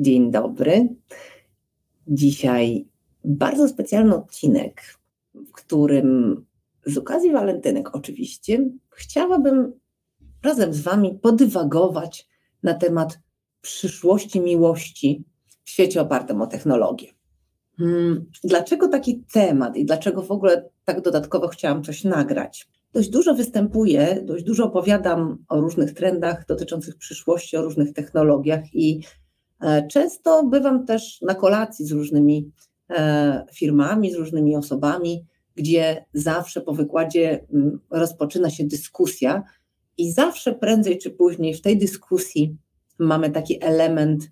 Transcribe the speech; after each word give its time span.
Dzień 0.00 0.30
dobry. 0.30 0.88
Dzisiaj 2.06 2.88
bardzo 3.24 3.68
specjalny 3.68 4.14
odcinek, 4.14 4.82
w 5.34 5.52
którym 5.52 6.36
z 6.86 6.98
okazji 6.98 7.32
walentynek 7.32 7.94
oczywiście 7.96 8.68
chciałabym 8.90 9.72
razem 10.42 10.74
z 10.74 10.80
Wami 10.80 11.18
podywagować 11.22 12.28
na 12.62 12.74
temat 12.74 13.18
przyszłości 13.60 14.40
miłości 14.40 15.24
w 15.64 15.70
świecie 15.70 16.00
opartym 16.00 16.42
o 16.42 16.46
technologię. 16.46 17.08
Hmm, 17.78 18.26
dlaczego 18.44 18.88
taki 18.88 19.24
temat 19.32 19.76
i 19.76 19.84
dlaczego 19.84 20.22
w 20.22 20.30
ogóle 20.30 20.70
tak 20.84 21.00
dodatkowo 21.00 21.48
chciałam 21.48 21.82
coś 21.82 22.04
nagrać? 22.04 22.68
Dość 22.92 23.08
dużo 23.08 23.34
występuję, 23.34 24.22
dość 24.24 24.44
dużo 24.44 24.64
opowiadam 24.64 25.44
o 25.48 25.60
różnych 25.60 25.94
trendach 25.94 26.46
dotyczących 26.46 26.96
przyszłości, 26.96 27.56
o 27.56 27.62
różnych 27.62 27.92
technologiach 27.92 28.74
i 28.74 29.00
często 29.90 30.46
bywam 30.46 30.86
też 30.86 31.20
na 31.22 31.34
kolacji 31.34 31.86
z 31.86 31.92
różnymi 31.92 32.50
e, 32.90 33.46
firmami, 33.54 34.12
z 34.12 34.14
różnymi 34.14 34.56
osobami, 34.56 35.24
gdzie 35.54 36.04
zawsze 36.12 36.60
po 36.60 36.72
wykładzie 36.72 37.46
mm, 37.54 37.80
rozpoczyna 37.90 38.50
się 38.50 38.64
dyskusja 38.64 39.42
i 39.98 40.12
zawsze 40.12 40.54
prędzej 40.54 40.98
czy 40.98 41.10
później 41.10 41.54
w 41.54 41.62
tej 41.62 41.78
dyskusji 41.78 42.56
mamy 42.98 43.30
taki 43.30 43.64
element 43.64 44.30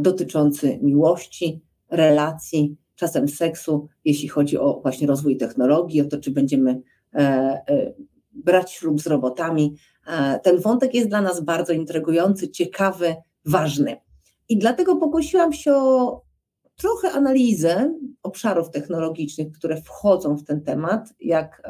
dotyczący 0.00 0.78
miłości, 0.82 1.60
relacji, 1.90 2.76
czasem 2.96 3.28
seksu, 3.28 3.88
jeśli 4.04 4.28
chodzi 4.28 4.58
o 4.58 4.80
właśnie 4.82 5.06
rozwój 5.06 5.36
technologii, 5.36 6.00
o 6.00 6.04
to, 6.04 6.18
czy 6.18 6.30
będziemy 6.30 6.80
e, 7.14 7.18
e, 7.18 7.94
brać 8.32 8.72
ślub 8.72 9.00
z 9.00 9.06
robotami. 9.06 9.74
E, 10.06 10.40
ten 10.42 10.60
wątek 10.60 10.94
jest 10.94 11.08
dla 11.08 11.20
nas 11.20 11.40
bardzo 11.40 11.72
intrygujący, 11.72 12.48
ciekawy, 12.48 13.16
ważny. 13.44 13.96
I 14.50 14.58
dlatego 14.58 14.96
pokusiłam 14.96 15.52
się 15.52 15.74
o 15.74 16.22
trochę 16.76 17.10
analizę 17.10 17.94
obszarów 18.22 18.70
technologicznych, 18.70 19.52
które 19.52 19.82
wchodzą 19.82 20.36
w 20.36 20.44
ten 20.44 20.62
temat. 20.62 21.14
Jak 21.20 21.62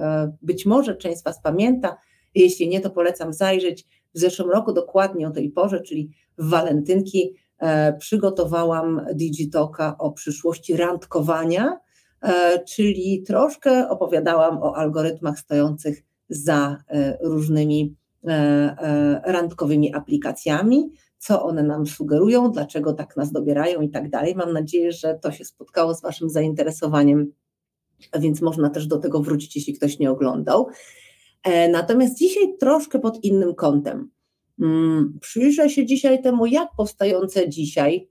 być 0.42 0.66
może 0.66 0.96
część 0.96 1.18
z 1.18 1.22
Was 1.22 1.42
pamięta, 1.42 1.96
jeśli 2.34 2.68
nie, 2.68 2.80
to 2.80 2.90
polecam 2.90 3.32
zajrzeć. 3.32 3.86
W 4.14 4.18
zeszłym 4.18 4.50
roku, 4.50 4.72
dokładnie 4.72 5.28
o 5.28 5.30
tej 5.30 5.50
porze, 5.50 5.80
czyli 5.80 6.10
w 6.38 6.48
walentynki, 6.48 7.34
E, 7.60 7.92
przygotowałam 7.92 9.06
Digitoka 9.14 9.98
o 9.98 10.12
przyszłości 10.12 10.76
randkowania, 10.76 11.78
e, 12.22 12.64
czyli 12.64 13.22
troszkę 13.22 13.88
opowiadałam 13.88 14.62
o 14.62 14.76
algorytmach 14.76 15.38
stojących 15.38 16.02
za 16.28 16.76
e, 16.88 17.18
różnymi 17.22 17.96
randkowymi 19.24 19.94
aplikacjami, 19.94 20.90
co 21.20 21.42
one 21.44 21.62
nam 21.62 21.86
sugerują, 21.86 22.52
dlaczego 22.52 22.92
tak 22.92 23.16
nas 23.16 23.32
dobierają 23.32 23.80
i 23.80 23.90
tak 23.90 24.10
dalej. 24.10 24.34
Mam 24.34 24.52
nadzieję, 24.52 24.92
że 24.92 25.18
to 25.22 25.32
się 25.32 25.44
spotkało 25.44 25.94
z 25.94 26.02
Waszym 26.02 26.30
zainteresowaniem, 26.30 27.32
więc 28.18 28.42
można 28.42 28.70
też 28.70 28.86
do 28.86 28.98
tego 28.98 29.20
wrócić, 29.20 29.56
jeśli 29.56 29.74
ktoś 29.74 29.98
nie 29.98 30.10
oglądał. 30.10 30.68
Natomiast 31.70 32.18
dzisiaj 32.18 32.56
troszkę 32.60 32.98
pod 32.98 33.24
innym 33.24 33.54
kątem. 33.54 34.10
Mm, 34.60 35.18
przyjrzę 35.20 35.70
się 35.70 35.86
dzisiaj 35.86 36.22
temu, 36.22 36.46
jak 36.46 36.68
powstające 36.76 37.48
dzisiaj 37.48 38.08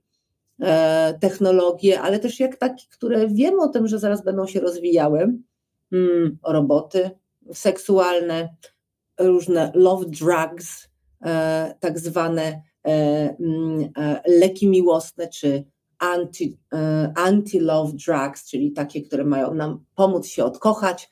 e, 0.60 1.18
technologie, 1.20 2.00
ale 2.00 2.18
też 2.18 2.40
jak 2.40 2.56
takie, 2.56 2.84
które 2.90 3.28
wiemy 3.28 3.62
o 3.62 3.68
tym, 3.68 3.88
że 3.88 3.98
zaraz 3.98 4.24
będą 4.24 4.46
się 4.46 4.60
rozwijały, 4.60 5.38
mm, 5.92 6.38
roboty 6.44 7.10
seksualne, 7.52 8.56
różne 9.20 9.72
love 9.74 10.04
drugs, 10.06 10.88
e, 11.24 11.74
tak 11.80 11.98
zwane 11.98 12.42
e, 12.42 12.69
leki 14.26 14.68
miłosne, 14.68 15.28
czy 15.28 15.64
anti, 15.98 16.58
anti-love 17.16 17.92
drugs, 18.06 18.50
czyli 18.50 18.72
takie, 18.72 19.02
które 19.02 19.24
mają 19.24 19.54
nam 19.54 19.84
pomóc 19.94 20.26
się 20.26 20.44
odkochać, 20.44 21.10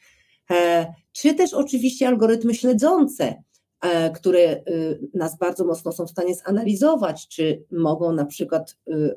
czy 1.12 1.34
też 1.34 1.54
oczywiście 1.54 2.08
algorytmy 2.08 2.54
śledzące, 2.54 3.42
E, 3.80 4.10
które 4.10 4.40
y, 4.40 5.00
nas 5.14 5.38
bardzo 5.38 5.64
mocno 5.64 5.92
są 5.92 6.06
w 6.06 6.10
stanie 6.10 6.34
zanalizować, 6.34 7.28
czy 7.28 7.64
mogą 7.72 8.12
na 8.12 8.24
przykład 8.24 8.76
y, 8.88 8.92
y, 8.92 9.14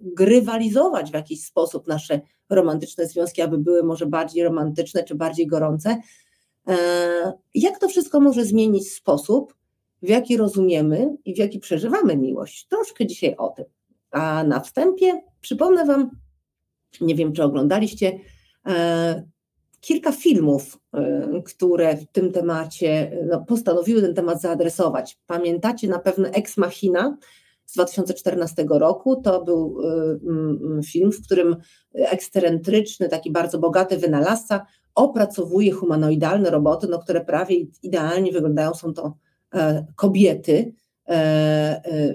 grywalizować 0.00 1.10
w 1.10 1.14
jakiś 1.14 1.44
sposób 1.44 1.88
nasze 1.88 2.20
romantyczne 2.50 3.06
związki, 3.06 3.42
aby 3.42 3.58
były 3.58 3.82
może 3.82 4.06
bardziej 4.06 4.44
romantyczne 4.44 5.04
czy 5.04 5.14
bardziej 5.14 5.46
gorące. 5.46 5.96
E, 6.68 6.76
jak 7.54 7.78
to 7.78 7.88
wszystko 7.88 8.20
może 8.20 8.44
zmienić 8.44 8.92
sposób, 8.92 9.54
w 10.02 10.08
jaki 10.08 10.36
rozumiemy 10.36 11.16
i 11.24 11.34
w 11.34 11.38
jaki 11.38 11.58
przeżywamy 11.58 12.16
miłość? 12.16 12.66
Troszkę 12.66 13.06
dzisiaj 13.06 13.36
o 13.36 13.48
tym. 13.48 13.64
A 14.10 14.44
na 14.44 14.60
wstępie 14.60 15.22
przypomnę 15.40 15.84
Wam, 15.84 16.10
nie 17.00 17.14
wiem 17.14 17.32
czy 17.32 17.42
oglądaliście, 17.42 18.18
e, 18.66 19.22
kilka 19.80 20.12
filmów, 20.12 20.78
y, 21.38 21.42
które 21.42 21.96
w 21.96 22.06
tym 22.06 22.32
temacie 22.32 23.18
no, 23.30 23.44
postanowiły 23.44 24.02
ten 24.02 24.14
temat 24.14 24.40
zaadresować. 24.40 25.18
Pamiętacie 25.26 25.88
na 25.88 25.98
pewno 25.98 26.28
Ex 26.28 26.56
Machina 26.56 27.18
z 27.64 27.74
2014 27.74 28.66
roku. 28.70 29.22
To 29.22 29.44
był 29.44 29.78
mm, 29.82 30.80
film, 30.82 31.12
w 31.12 31.24
którym 31.24 31.56
ekscentryczny, 31.94 33.08
taki 33.08 33.30
bardzo 33.30 33.58
bogaty 33.58 33.96
wynalazca 33.96 34.66
opracowuje 34.94 35.72
humanoidalne 35.72 36.50
roboty, 36.50 36.86
no, 36.90 36.98
które 36.98 37.24
prawie 37.24 37.56
idealnie 37.82 38.32
wyglądają. 38.32 38.74
Są 38.74 38.94
to 38.94 39.06
e, 39.06 39.12
kobiety. 39.96 40.72
E, 41.08 41.12
e, 41.12 42.14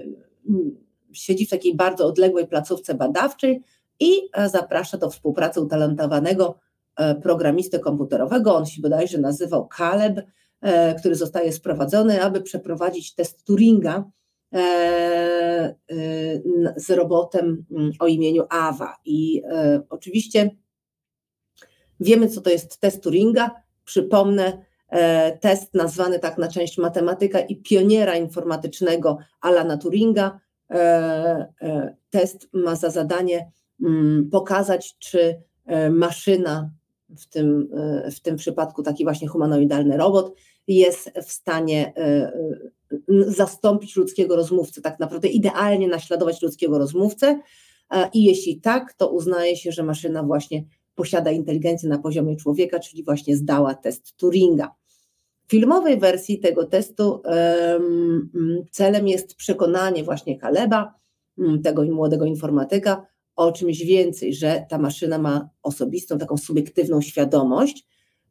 siedzi 1.12 1.46
w 1.46 1.50
takiej 1.50 1.76
bardzo 1.76 2.06
odległej 2.06 2.46
placówce 2.46 2.94
badawczej 2.94 3.62
i 4.00 4.20
zaprasza 4.46 4.98
do 4.98 5.10
współpracy 5.10 5.60
utalentowanego 5.60 6.58
E, 6.96 7.14
programistę 7.14 7.78
komputerowego, 7.78 8.56
on 8.56 8.66
się 8.66 8.82
bodajże 8.82 9.18
nazywał 9.18 9.68
Caleb, 9.76 10.20
e, 10.60 10.94
który 10.94 11.14
zostaje 11.14 11.52
sprowadzony, 11.52 12.22
aby 12.22 12.40
przeprowadzić 12.40 13.14
test 13.14 13.44
Turinga 13.44 14.04
e, 14.54 15.74
z 16.76 16.90
robotem 16.90 17.64
mm, 17.70 17.92
o 17.98 18.06
imieniu 18.06 18.42
Ava. 18.48 18.96
I 19.04 19.42
oczywiście 19.90 20.50
wiemy, 22.00 22.28
co 22.28 22.40
to 22.40 22.50
jest 22.50 22.80
test 22.80 23.02
Turinga. 23.02 23.50
Przypomnę, 23.84 24.64
test 25.40 25.74
nazwany 25.74 26.18
tak 26.18 26.38
na 26.38 26.48
część 26.48 26.78
matematyka 26.78 27.40
i 27.40 27.56
pioniera 27.56 28.16
informatycznego 28.16 29.18
Alana 29.40 29.76
Turinga. 29.76 30.40
Test 32.10 32.48
ma 32.52 32.76
za 32.76 32.90
zadanie 32.90 33.50
mm, 33.80 34.30
pokazać, 34.30 34.96
czy 34.98 35.42
maszyna 35.90 36.70
w 37.18 37.26
tym, 37.26 37.68
e, 38.04 38.10
w 38.10 38.20
tym 38.20 38.36
przypadku 38.36 38.82
taki 38.82 39.04
właśnie 39.04 39.28
humanoidalny 39.28 39.96
robot 39.96 40.34
jest 40.68 41.10
w 41.26 41.32
stanie 41.32 41.92
e, 41.96 42.00
e, 42.00 42.32
zastąpić 43.26 43.96
ludzkiego 43.96 44.36
rozmówcę, 44.36 44.80
tak 44.80 45.00
naprawdę 45.00 45.28
idealnie 45.28 45.88
naśladować 45.88 46.42
ludzkiego 46.42 46.78
rozmówcę 46.78 47.40
i 48.12 48.24
jeśli 48.24 48.60
tak, 48.60 48.92
to 48.92 49.10
uznaje 49.10 49.56
się, 49.56 49.72
że 49.72 49.82
maszyna 49.82 50.22
właśnie 50.22 50.64
posiada 50.94 51.30
inteligencję 51.30 51.88
na 51.88 51.98
poziomie 51.98 52.36
człowieka, 52.36 52.78
czyli 52.78 53.04
właśnie 53.04 53.36
zdała 53.36 53.74
test 53.74 54.16
Turinga. 54.16 54.74
Filmowej 55.48 56.00
wersji 56.00 56.40
tego 56.40 56.64
testu 56.66 57.22
celem 58.70 59.08
jest 59.08 59.34
przekonanie 59.34 60.04
właśnie 60.04 60.38
Kaleba, 60.38 60.94
tego 61.62 61.82
młodego 61.82 62.24
informatyka, 62.24 63.06
o 63.36 63.52
czymś 63.52 63.84
więcej, 63.84 64.34
że 64.34 64.66
ta 64.68 64.78
maszyna 64.78 65.18
ma 65.18 65.48
osobistą, 65.62 66.18
taką 66.18 66.36
subiektywną 66.36 67.00
świadomość. 67.00 67.86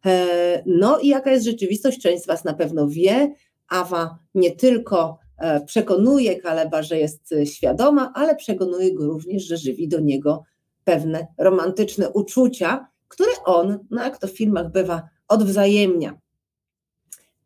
E, 0.05 0.63
no 0.65 0.99
i 0.99 1.07
jaka 1.07 1.31
jest 1.31 1.45
rzeczywistość? 1.45 2.01
Część 2.01 2.23
z 2.23 2.27
Was 2.27 2.43
na 2.43 2.53
pewno 2.53 2.87
wie. 2.87 3.33
Awa 3.69 4.19
nie 4.35 4.51
tylko 4.51 5.17
e, 5.37 5.65
przekonuje 5.65 6.41
Kaleba, 6.41 6.83
że 6.83 6.97
jest 6.97 7.31
e, 7.31 7.45
świadoma, 7.45 8.11
ale 8.15 8.35
przekonuje 8.35 8.93
go 8.93 9.05
również, 9.05 9.43
że 9.43 9.57
żywi 9.57 9.87
do 9.87 9.99
niego 9.99 10.43
pewne 10.83 11.27
romantyczne 11.37 12.09
uczucia, 12.09 12.87
które 13.07 13.31
on, 13.45 13.79
no 13.91 14.03
jak 14.03 14.17
to 14.17 14.27
w 14.27 14.37
filmach 14.37 14.71
bywa, 14.71 15.09
odwzajemnia. 15.27 16.17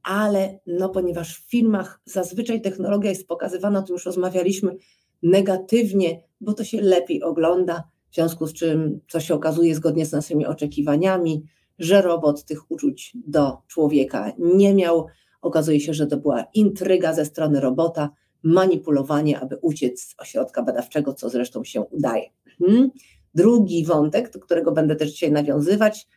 Ale 0.07 0.59
no, 0.67 0.89
ponieważ 0.89 1.37
w 1.37 1.49
filmach 1.49 2.01
zazwyczaj 2.05 2.61
technologia 2.61 3.09
jest 3.09 3.27
pokazywana, 3.27 3.79
o 3.79 3.81
tym 3.81 3.93
już 3.93 4.05
rozmawialiśmy, 4.05 4.75
negatywnie, 5.23 6.23
bo 6.41 6.53
to 6.53 6.63
się 6.63 6.81
lepiej 6.81 7.23
ogląda, 7.23 7.83
w 8.11 8.15
związku 8.15 8.47
z 8.47 8.53
czym, 8.53 8.99
co 9.09 9.19
się 9.19 9.33
okazuje 9.33 9.75
zgodnie 9.75 10.05
z 10.05 10.11
naszymi 10.11 10.45
oczekiwaniami, 10.45 11.43
że 11.79 12.01
robot 12.01 12.43
tych 12.45 12.71
uczuć 12.71 13.17
do 13.27 13.57
człowieka 13.67 14.31
nie 14.39 14.73
miał. 14.73 15.05
Okazuje 15.41 15.79
się, 15.79 15.93
że 15.93 16.07
to 16.07 16.17
była 16.17 16.45
intryga 16.53 17.13
ze 17.13 17.25
strony 17.25 17.59
robota, 17.59 18.09
manipulowanie, 18.43 19.39
aby 19.39 19.57
uciec 19.61 20.01
z 20.01 20.15
ośrodka 20.17 20.63
badawczego, 20.63 21.13
co 21.13 21.29
zresztą 21.29 21.63
się 21.63 21.81
udaje. 21.81 22.29
Hmm. 22.59 22.89
Drugi 23.35 23.85
wątek, 23.85 24.31
do 24.31 24.39
którego 24.39 24.71
będę 24.71 24.95
też 24.95 25.11
dzisiaj 25.11 25.31
nawiązywać, 25.31 26.07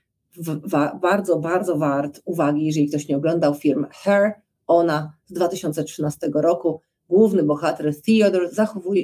wa 0.64 0.98
bardzo, 1.02 1.38
bardzo 1.38 1.76
wart 1.76 2.20
uwagi, 2.24 2.66
jeżeli 2.66 2.88
ktoś 2.88 3.08
nie 3.08 3.16
oglądał 3.16 3.54
firm 3.54 3.86
Her, 3.90 4.32
ona 4.66 5.12
z 5.26 5.32
2013 5.32 6.30
roku 6.34 6.80
główny 7.08 7.42
bohater 7.42 7.94
Theodore 8.02 8.48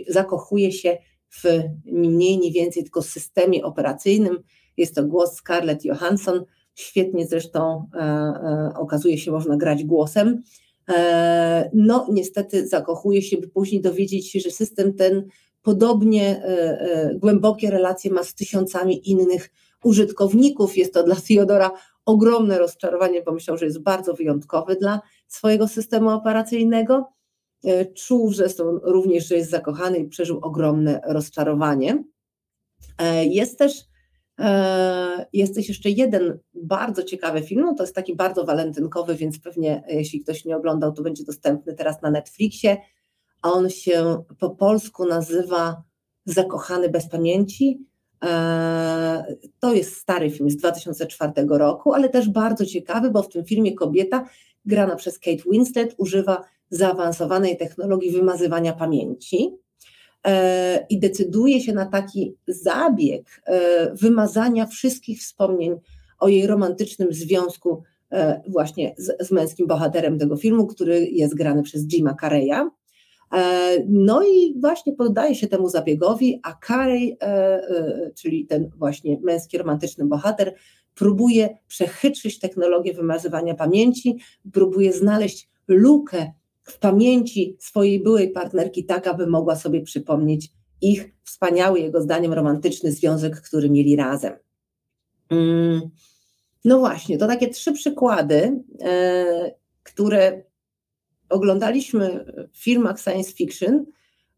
zakochuje 0.09 0.73
się 0.73 0.99
w 1.31 1.45
ni 1.85 2.11
mniej, 2.11 2.39
ni 2.39 2.53
więcej 2.53 2.83
tylko 2.83 3.03
systemie 3.03 3.65
operacyjnym. 3.65 4.39
Jest 4.77 4.95
to 4.95 5.05
głos 5.05 5.35
Scarlett 5.35 5.85
Johansson. 5.85 6.45
Świetnie 6.75 7.27
zresztą 7.27 7.89
e, 7.95 7.99
e, 7.99 8.73
okazuje 8.77 9.19
się, 9.19 9.31
można 9.31 9.57
grać 9.57 9.85
głosem. 9.85 10.43
E, 10.89 11.71
no, 11.75 12.07
niestety 12.13 12.67
zakochuje 12.67 13.23
się, 13.23 13.37
by 13.37 13.49
później 13.49 13.81
dowiedzieć 13.81 14.31
się, 14.31 14.41
że 14.41 14.51
system 14.51 14.95
ten 14.95 15.25
podobnie 15.63 16.43
e, 16.45 16.81
e, 16.81 17.15
głębokie 17.15 17.71
relacje 17.71 18.11
ma 18.11 18.23
z 18.23 18.35
tysiącami 18.35 19.11
innych 19.11 19.51
użytkowników. 19.85 20.77
Jest 20.77 20.95
to 20.95 21.03
dla 21.03 21.17
Theodora 21.29 21.71
ogromne 22.05 22.59
rozczarowanie, 22.59 23.23
bo 23.23 23.33
myślał, 23.33 23.59
że 23.59 23.65
jest 23.65 23.83
bardzo 23.83 24.15
wyjątkowy 24.15 24.77
dla 24.77 25.01
swojego 25.29 25.69
systemu 25.69 26.11
operacyjnego. 26.11 27.05
E, 27.65 27.87
czuł 27.87 28.33
zresztą 28.33 28.79
również, 28.83 29.29
że 29.29 29.37
jest 29.37 29.51
zakochany 29.51 29.99
i 29.99 30.09
przeżył 30.09 30.39
ogromne 30.43 31.01
rozczarowanie. 31.07 32.05
E, 32.99 33.25
jest 33.25 33.59
też, 33.59 33.85
e, 34.41 35.27
jest 35.33 35.55
też 35.55 35.69
jeszcze 35.69 35.91
jeden 35.91 36.39
bardzo 36.55 37.03
ciekawy 37.03 37.43
film, 37.43 37.61
no 37.61 37.75
to 37.75 37.83
jest 37.83 37.95
taki 37.95 38.17
bardzo 38.17 38.45
walentynkowy, 38.45 39.15
więc 39.15 39.39
pewnie 39.39 39.85
jeśli 39.89 40.21
ktoś 40.21 40.45
nie 40.45 40.57
oglądał, 40.57 40.93
to 40.93 41.03
będzie 41.03 41.25
dostępny 41.25 41.75
teraz 41.75 42.03
na 42.03 42.11
Netflixie. 42.11 42.77
On 43.43 43.71
się 43.71 44.23
po 44.39 44.51
polsku 44.51 45.05
nazywa 45.05 45.83
Zakochany 46.27 46.89
bez 46.89 47.09
pamięci. 47.09 47.87
To 49.61 49.75
jest 49.75 49.97
stary 49.97 50.31
film 50.31 50.51
z 50.51 50.57
2004 50.57 51.33
roku, 51.49 51.95
ale 51.95 52.09
też 52.09 52.29
bardzo 52.29 52.67
ciekawy, 52.67 53.11
bo 53.11 53.23
w 53.23 53.29
tym 53.29 53.45
filmie 53.45 53.75
kobieta 53.75 54.29
grana 54.67 54.97
przez 54.97 55.19
Kate 55.19 55.43
Winslet 55.51 55.95
używa 55.97 56.45
zaawansowanej 56.71 57.57
technologii 57.57 58.11
wymazywania 58.11 58.73
pamięci 58.73 59.51
e, 60.27 60.87
i 60.91 60.99
decyduje 60.99 61.61
się 61.61 61.73
na 61.73 61.87
taki 61.87 62.37
zabieg 62.49 63.43
e, 63.45 63.95
wymazania 63.95 64.67
wszystkich 64.67 65.21
wspomnień 65.21 65.77
o 66.19 66.29
jej 66.29 66.47
romantycznym 66.47 67.13
związku 67.13 67.83
e, 68.13 68.43
właśnie 68.49 68.95
z, 68.99 69.27
z 69.29 69.31
męskim 69.31 69.67
bohaterem 69.67 70.19
tego 70.19 70.37
filmu, 70.37 70.67
który 70.67 71.07
jest 71.07 71.35
grany 71.35 71.63
przez 71.63 71.87
Jima 71.87 72.17
Carreya. 72.21 72.71
No 73.89 74.23
i 74.23 74.61
właśnie 74.61 74.93
poddaje 74.93 75.35
się 75.35 75.47
temu 75.47 75.69
zabiegowi, 75.69 76.41
a 76.43 76.55
Carey, 76.67 77.17
czyli 78.15 78.47
ten 78.47 78.71
właśnie 78.77 79.19
męski 79.23 79.59
romantyczny 79.59 80.05
bohater, 80.05 80.55
próbuje 80.95 81.59
przechytrzyć 81.69 82.39
technologię 82.39 82.95
wymazywania 82.95 83.55
pamięci, 83.55 84.19
próbuje 84.53 84.93
znaleźć 84.93 85.49
lukę 85.69 86.33
w 86.63 86.79
pamięci 86.79 87.57
swojej 87.61 88.03
byłej 88.03 88.31
partnerki, 88.31 88.85
tak 88.85 89.07
aby 89.07 89.27
mogła 89.27 89.57
sobie 89.57 89.83
przypomnieć 89.83 90.51
ich 90.81 91.13
wspaniały, 91.25 91.81
jego 91.81 92.01
zdaniem 92.03 92.33
romantyczny 92.33 92.93
związek, 92.93 93.41
który 93.41 93.71
mieli 93.71 93.97
razem. 93.97 94.33
Mm, 95.31 95.81
no 96.65 96.79
właśnie, 96.79 97.19
to 97.19 97.27
takie 97.27 97.49
trzy 97.49 97.73
przykłady, 97.73 98.65
e, 98.81 99.55
które 99.83 100.43
oglądaliśmy 101.29 102.25
w 102.53 102.63
filmach 102.63 103.01
science 103.01 103.33
fiction, 103.33 103.87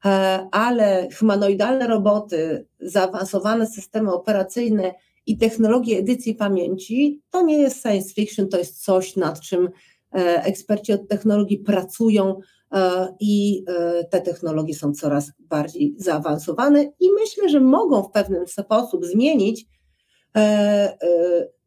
e, 0.04 0.08
ale 0.52 1.08
humanoidalne 1.18 1.86
roboty, 1.86 2.66
zaawansowane 2.80 3.66
systemy 3.66 4.12
operacyjne 4.12 4.94
i 5.26 5.38
technologie 5.38 5.98
edycji 5.98 6.34
pamięci 6.34 7.22
to 7.30 7.42
nie 7.42 7.58
jest 7.58 7.82
science 7.82 8.14
fiction, 8.14 8.48
to 8.48 8.58
jest 8.58 8.84
coś, 8.84 9.16
nad 9.16 9.40
czym 9.40 9.68
E, 10.14 10.44
eksperci 10.44 10.92
od 10.92 11.08
technologii 11.08 11.58
pracują 11.58 12.40
e, 12.72 13.08
i 13.20 13.64
te 14.10 14.20
technologie 14.20 14.74
są 14.74 14.92
coraz 14.92 15.32
bardziej 15.40 15.94
zaawansowane 15.98 16.82
i 17.00 17.12
myślę, 17.20 17.48
że 17.48 17.60
mogą 17.60 18.02
w 18.02 18.10
pewien 18.10 18.46
sposób 18.46 19.04
zmienić 19.04 19.66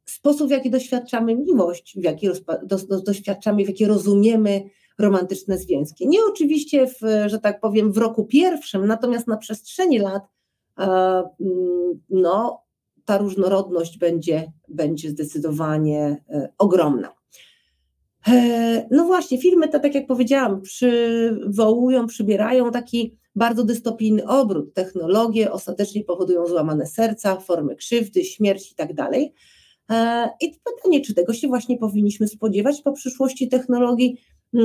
sposób, 0.05 0.47
w 0.47 0.51
jaki 0.51 0.69
doświadczamy 0.69 1.35
miłość, 1.35 1.95
w 1.99 2.03
jaki 2.03 2.29
doświadczamy, 3.05 3.65
w 3.65 3.67
jaki 3.67 3.85
rozumiemy 3.85 4.63
romantyczne 4.99 5.57
związki. 5.57 6.07
Nie 6.07 6.19
oczywiście, 6.31 6.87
w, 6.87 6.99
że 7.25 7.39
tak 7.39 7.59
powiem, 7.59 7.91
w 7.91 7.97
roku 7.97 8.25
pierwszym, 8.25 8.87
natomiast 8.87 9.27
na 9.27 9.37
przestrzeni 9.37 9.99
lat 9.99 10.23
mm, 10.77 12.01
no, 12.09 12.63
ta 13.05 13.17
różnorodność 13.17 13.97
będzie, 13.97 14.51
będzie 14.67 15.09
zdecydowanie 15.09 16.23
ogromna. 16.57 17.13
E, 18.27 18.87
no 18.91 19.05
właśnie, 19.05 19.37
filmy 19.37 19.67
te, 19.67 19.79
tak 19.79 19.95
jak 19.95 20.07
powiedziałam, 20.07 20.61
przywołują, 20.61 22.07
przybierają 22.07 22.71
taki 22.71 23.17
bardzo 23.35 23.63
dystopijny 23.63 24.27
obrót. 24.27 24.73
Technologie 24.73 25.51
ostatecznie 25.51 26.03
powodują 26.03 26.47
złamane 26.47 26.85
serca, 26.85 27.35
formy 27.35 27.75
krzywdy, 27.75 28.23
śmierć 28.23 28.71
i 28.71 28.75
tak 28.75 28.93
dalej. 28.93 29.33
E, 29.91 30.29
I 30.41 30.59
pytanie, 30.63 31.01
czy 31.01 31.13
tego 31.13 31.33
się 31.33 31.47
właśnie 31.47 31.77
powinniśmy 31.77 32.27
spodziewać 32.27 32.81
po 32.81 32.91
przyszłości 32.91 33.49
technologii, 33.49 34.17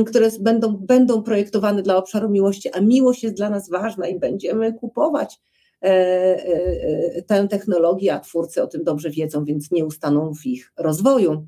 które 0.06 0.30
będą, 0.40 0.76
będą 0.76 1.22
projektowane 1.22 1.82
dla 1.82 1.96
obszaru 1.96 2.28
miłości, 2.28 2.70
a 2.72 2.80
miłość 2.80 3.22
jest 3.22 3.36
dla 3.36 3.50
nas 3.50 3.70
ważna 3.70 4.08
i 4.08 4.18
będziemy 4.18 4.72
kupować 4.72 5.40
e, 5.82 7.22
tę 7.22 7.48
technologię, 7.48 8.14
a 8.14 8.20
twórcy 8.20 8.62
o 8.62 8.66
tym 8.66 8.84
dobrze 8.84 9.10
wiedzą, 9.10 9.44
więc 9.44 9.70
nie 9.70 9.84
ustaną 9.84 10.34
w 10.34 10.46
ich 10.46 10.72
rozwoju. 10.76 11.46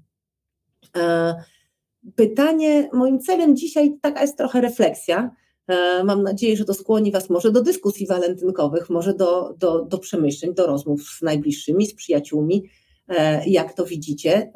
Pytanie, 2.17 2.89
moim 2.93 3.21
celem 3.21 3.57
dzisiaj 3.57 3.99
taka 4.03 4.21
jest 4.21 4.37
trochę 4.37 4.61
refleksja. 4.61 5.31
E, 5.67 6.05
mam 6.05 6.23
nadzieję, 6.23 6.57
że 6.57 6.65
to 6.65 6.75
skłoni 6.75 7.13
Was 7.13 7.31
może 7.31 7.53
do 7.53 7.63
dyskusji 7.63 8.07
walentynkowych, 8.07 8.91
może 8.91 9.15
do, 9.15 9.55
do, 9.59 9.85
do 9.85 9.99
przemyśleń, 9.99 10.55
do 10.55 10.67
rozmów 10.67 11.03
z 11.03 11.23
najbliższymi, 11.23 11.87
z 11.87 11.95
przyjaciółmi, 11.95 12.65
e, 13.09 13.49
jak 13.49 13.75
to 13.75 13.85
widzicie. 13.85 14.53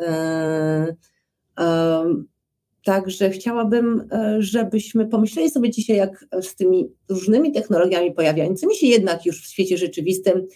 E, 2.82 2.84
także 2.84 3.30
chciałabym, 3.30 4.08
żebyśmy 4.38 5.06
pomyśleli 5.06 5.50
sobie 5.50 5.70
dzisiaj, 5.70 5.96
jak 5.96 6.26
z 6.40 6.54
tymi 6.54 6.92
różnymi 7.08 7.52
technologiami 7.52 8.12
pojawiającymi 8.12 8.76
się 8.76 8.86
jednak 8.86 9.26
już 9.26 9.42
w 9.42 9.46
świecie 9.46 9.78
rzeczywistym, 9.78 10.46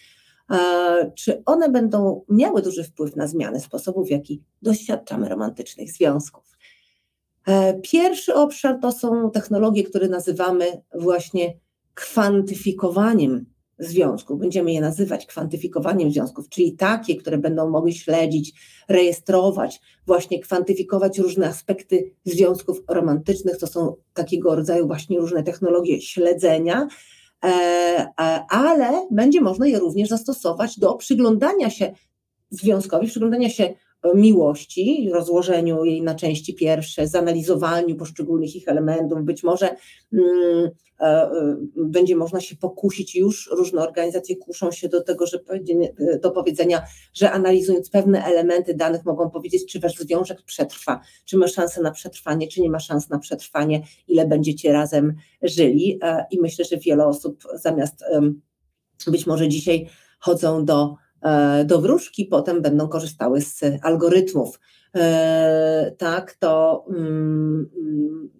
czy 1.15 1.43
one 1.45 1.69
będą 1.69 2.25
miały 2.29 2.61
duży 2.61 2.83
wpływ 2.83 3.15
na 3.15 3.27
zmianę 3.27 3.59
sposobu, 3.59 4.05
w 4.05 4.09
jaki 4.09 4.43
doświadczamy 4.61 5.29
romantycznych 5.29 5.91
związków. 5.91 6.57
E, 7.47 7.79
pierwszy 7.81 8.33
obszar 8.33 8.79
to 8.81 8.91
są 8.91 9.31
technologie, 9.31 9.83
które 9.83 10.09
nazywamy 10.09 10.65
właśnie 10.95 11.53
kwantyfikowaniem 11.93 13.45
związków. 13.79 14.39
Będziemy 14.39 14.73
je 14.73 14.81
nazywać 14.81 15.25
kwantyfikowaniem 15.25 16.11
związków, 16.11 16.49
czyli 16.49 16.75
takie, 16.75 17.15
które 17.15 17.37
będą 17.37 17.69
mogły 17.69 17.91
śledzić, 17.93 18.53
rejestrować, 18.89 19.81
właśnie 20.05 20.39
kwantyfikować 20.39 21.19
różne 21.19 21.47
aspekty 21.47 22.11
związków 22.25 22.81
romantycznych. 22.87 23.57
To 23.57 23.67
są 23.67 23.95
takiego 24.13 24.55
rodzaju 24.55 24.87
właśnie 24.87 25.19
różne 25.19 25.43
technologie 25.43 26.01
śledzenia, 26.01 26.87
e, 27.43 27.47
e, 27.47 28.45
ale 28.49 29.07
będzie 29.11 29.41
można 29.41 29.67
je 29.67 29.79
również 29.79 30.09
zastosować 30.09 30.79
do 30.79 30.95
przyglądania 30.95 31.69
się 31.69 31.93
związkowi, 32.49 33.07
przyglądania 33.07 33.49
się 33.49 33.73
miłości, 34.15 35.09
rozłożeniu 35.13 35.85
jej 35.85 36.01
na 36.01 36.15
części 36.15 36.55
pierwsze, 36.55 37.07
zanalizowaniu 37.07 37.95
poszczególnych 37.95 38.55
ich 38.55 38.67
elementów, 38.67 39.23
być 39.23 39.43
może 39.43 39.75
mm, 40.13 40.69
e, 40.99 41.05
e, 41.05 41.57
będzie 41.75 42.15
można 42.15 42.41
się 42.41 42.55
pokusić 42.55 43.15
już, 43.15 43.49
różne 43.51 43.81
organizacje 43.81 44.35
kuszą 44.35 44.71
się 44.71 44.89
do 44.89 45.03
tego, 45.03 45.27
że 45.27 45.39
do 46.21 46.31
powiedzenia, 46.31 46.81
że 47.13 47.31
analizując 47.31 47.89
pewne 47.89 48.25
elementy 48.25 48.73
danych 48.73 49.05
mogą 49.05 49.29
powiedzieć, 49.29 49.71
czy 49.71 49.79
wasz 49.79 49.95
związek 49.95 50.41
przetrwa, 50.41 51.01
czy 51.25 51.37
ma 51.37 51.47
szansę 51.47 51.81
na 51.81 51.91
przetrwanie, 51.91 52.47
czy 52.47 52.61
nie 52.61 52.69
ma 52.69 52.79
szans 52.79 53.09
na 53.09 53.19
przetrwanie, 53.19 53.83
ile 54.07 54.27
będziecie 54.27 54.73
razem 54.73 55.15
żyli. 55.41 55.99
E, 56.01 56.25
i 56.31 56.41
myślę, 56.41 56.65
że 56.65 56.77
wiele 56.77 57.05
osób 57.05 57.43
zamiast 57.55 58.03
być 59.07 59.27
może 59.27 59.47
dzisiaj 59.47 59.89
chodzą 60.19 60.65
do 60.65 60.95
E, 60.97 61.06
do 61.65 61.81
wróżki, 61.81 62.25
potem 62.25 62.61
będą 62.61 62.87
korzystały 62.87 63.41
z 63.41 63.61
algorytmów. 63.81 64.59
E, 64.95 65.91
tak, 65.97 66.33
to 66.33 66.85
mm, 66.89 67.69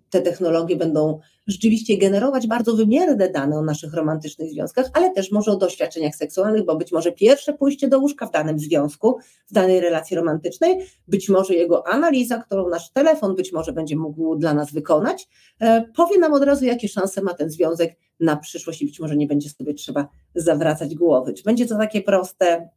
te 0.09 0.21
technologie 0.21 0.75
będą 0.75 1.19
rzeczywiście 1.47 1.97
generować 1.97 2.47
bardzo 2.47 2.75
wymierne 2.75 3.29
dane 3.29 3.57
o 3.57 3.61
naszych 3.61 3.93
romantycznych 3.93 4.49
związkach, 4.49 4.85
ale 4.93 5.11
też 5.11 5.31
może 5.31 5.51
o 5.51 5.55
doświadczeniach 5.55 6.15
seksualnych, 6.15 6.65
bo 6.65 6.75
być 6.75 6.91
może 6.91 7.11
pierwsze 7.11 7.53
pójście 7.53 7.87
do 7.87 7.99
łóżka 7.99 8.25
w 8.25 8.31
danym 8.31 8.59
związku, 8.59 9.17
w 9.47 9.53
danej 9.53 9.79
relacji 9.79 10.15
romantycznej, 10.15 10.77
być 11.07 11.29
może 11.29 11.53
jego 11.53 11.87
analiza, 11.87 12.37
którą 12.37 12.69
nasz 12.69 12.91
telefon 12.91 13.35
być 13.35 13.53
może 13.53 13.73
będzie 13.73 13.95
mógł 13.95 14.35
dla 14.35 14.53
nas 14.53 14.73
wykonać, 14.73 15.27
e, 15.59 15.85
powie 15.95 16.19
nam 16.19 16.33
od 16.33 16.43
razu, 16.43 16.65
jakie 16.65 16.87
szanse 16.87 17.21
ma 17.21 17.33
ten 17.33 17.49
związek 17.49 17.95
na 18.19 18.37
przyszłość 18.37 18.81
i 18.81 18.85
być 18.85 18.99
może 18.99 19.17
nie 19.17 19.27
będzie 19.27 19.49
sobie 19.49 19.73
trzeba 19.73 20.07
zawracać 20.35 20.95
głowy. 20.95 21.33
Czy 21.33 21.43
będzie 21.43 21.65
to 21.65 21.77
takie 21.77 22.01
proste? 22.01 22.69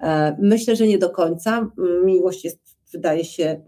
E, 0.00 0.36
myślę, 0.40 0.76
że 0.76 0.86
nie 0.86 0.98
do 0.98 1.10
końca. 1.10 1.70
Miłość 2.04 2.44
jest, 2.44 2.58
wydaje 2.92 3.24
się, 3.24 3.62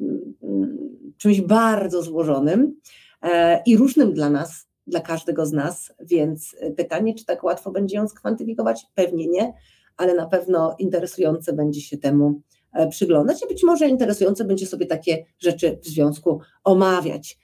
czymś 1.18 1.40
bardzo 1.40 2.02
złożonym 2.02 2.80
e, 3.23 3.62
i 3.66 3.76
różnym 3.76 4.12
dla 4.12 4.30
nas 4.30 4.66
dla 4.87 5.00
każdego 5.00 5.46
z 5.46 5.52
nas, 5.52 5.92
więc 6.00 6.56
pytanie, 6.76 7.14
czy 7.14 7.25
tak 7.25 7.44
łatwo 7.44 7.70
będzie 7.70 7.96
ją 7.96 8.08
skwantyfikować? 8.08 8.87
Pewnie 8.94 9.28
nie, 9.28 9.52
ale 9.96 10.14
na 10.14 10.26
pewno 10.26 10.76
interesujące 10.78 11.52
będzie 11.52 11.80
się 11.80 11.99
temu 11.99 12.40
e, 12.73 12.88
przyglądać 12.88 13.42
i 13.42 13.49
być 13.49 13.62
może 13.64 13.88
interesujące 13.88 14.44
będzie 14.44 14.66
sobie 14.66 14.87
takie 14.87 15.25
rzeczy 15.38 15.78
w 15.82 15.87
związku 15.87 16.40
omawiać. 16.64 17.38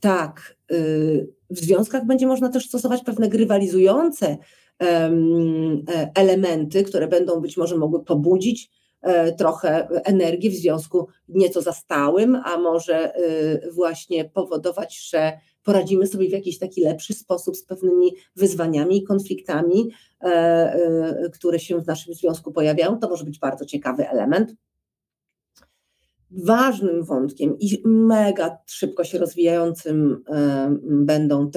Tak, 0.00 0.56
y, 0.72 1.28
w 1.50 1.58
związkach 1.58 2.06
będzie 2.06 2.26
można 2.26 2.48
też 2.48 2.68
stosować 2.68 3.04
pewne 3.04 3.28
grywalizujące 3.28 4.36
e, 4.82 5.10
elementy, 6.14 6.84
które 6.84 7.08
będą 7.08 7.40
być 7.40 7.56
może 7.56 7.76
mogły 7.76 8.04
pobudzić 8.04 8.64
e, 8.64 8.70
trochę 9.38 9.88
energii 10.04 10.50
w 10.50 10.54
związku 10.54 11.08
nieco 11.28 11.62
zastałym, 11.62 12.36
a 12.44 12.58
może 12.58 13.16
y, 13.16 13.72
właśnie 13.72 14.24
powodować, 14.24 15.08
że 15.10 15.32
poradzimy 15.66 16.06
sobie 16.06 16.28
w 16.28 16.32
jakiś 16.32 16.58
taki 16.58 16.80
lepszy 16.80 17.14
sposób 17.14 17.56
z 17.56 17.64
pewnymi 17.64 18.12
wyzwaniami 18.36 18.96
i 18.96 19.04
konfliktami, 19.04 19.90
e, 20.20 21.30
które 21.32 21.58
się 21.58 21.80
w 21.80 21.86
naszym 21.86 22.14
związku 22.14 22.52
pojawiają. 22.52 22.98
To 22.98 23.08
może 23.08 23.24
być 23.24 23.38
bardzo 23.38 23.64
ciekawy 23.64 24.08
element 24.08 24.54
ważnym 26.30 27.04
wątkiem 27.04 27.58
i 27.58 27.82
mega 27.84 28.58
szybko 28.66 29.04
się 29.04 29.18
rozwijającym 29.18 30.24
będą, 30.80 31.50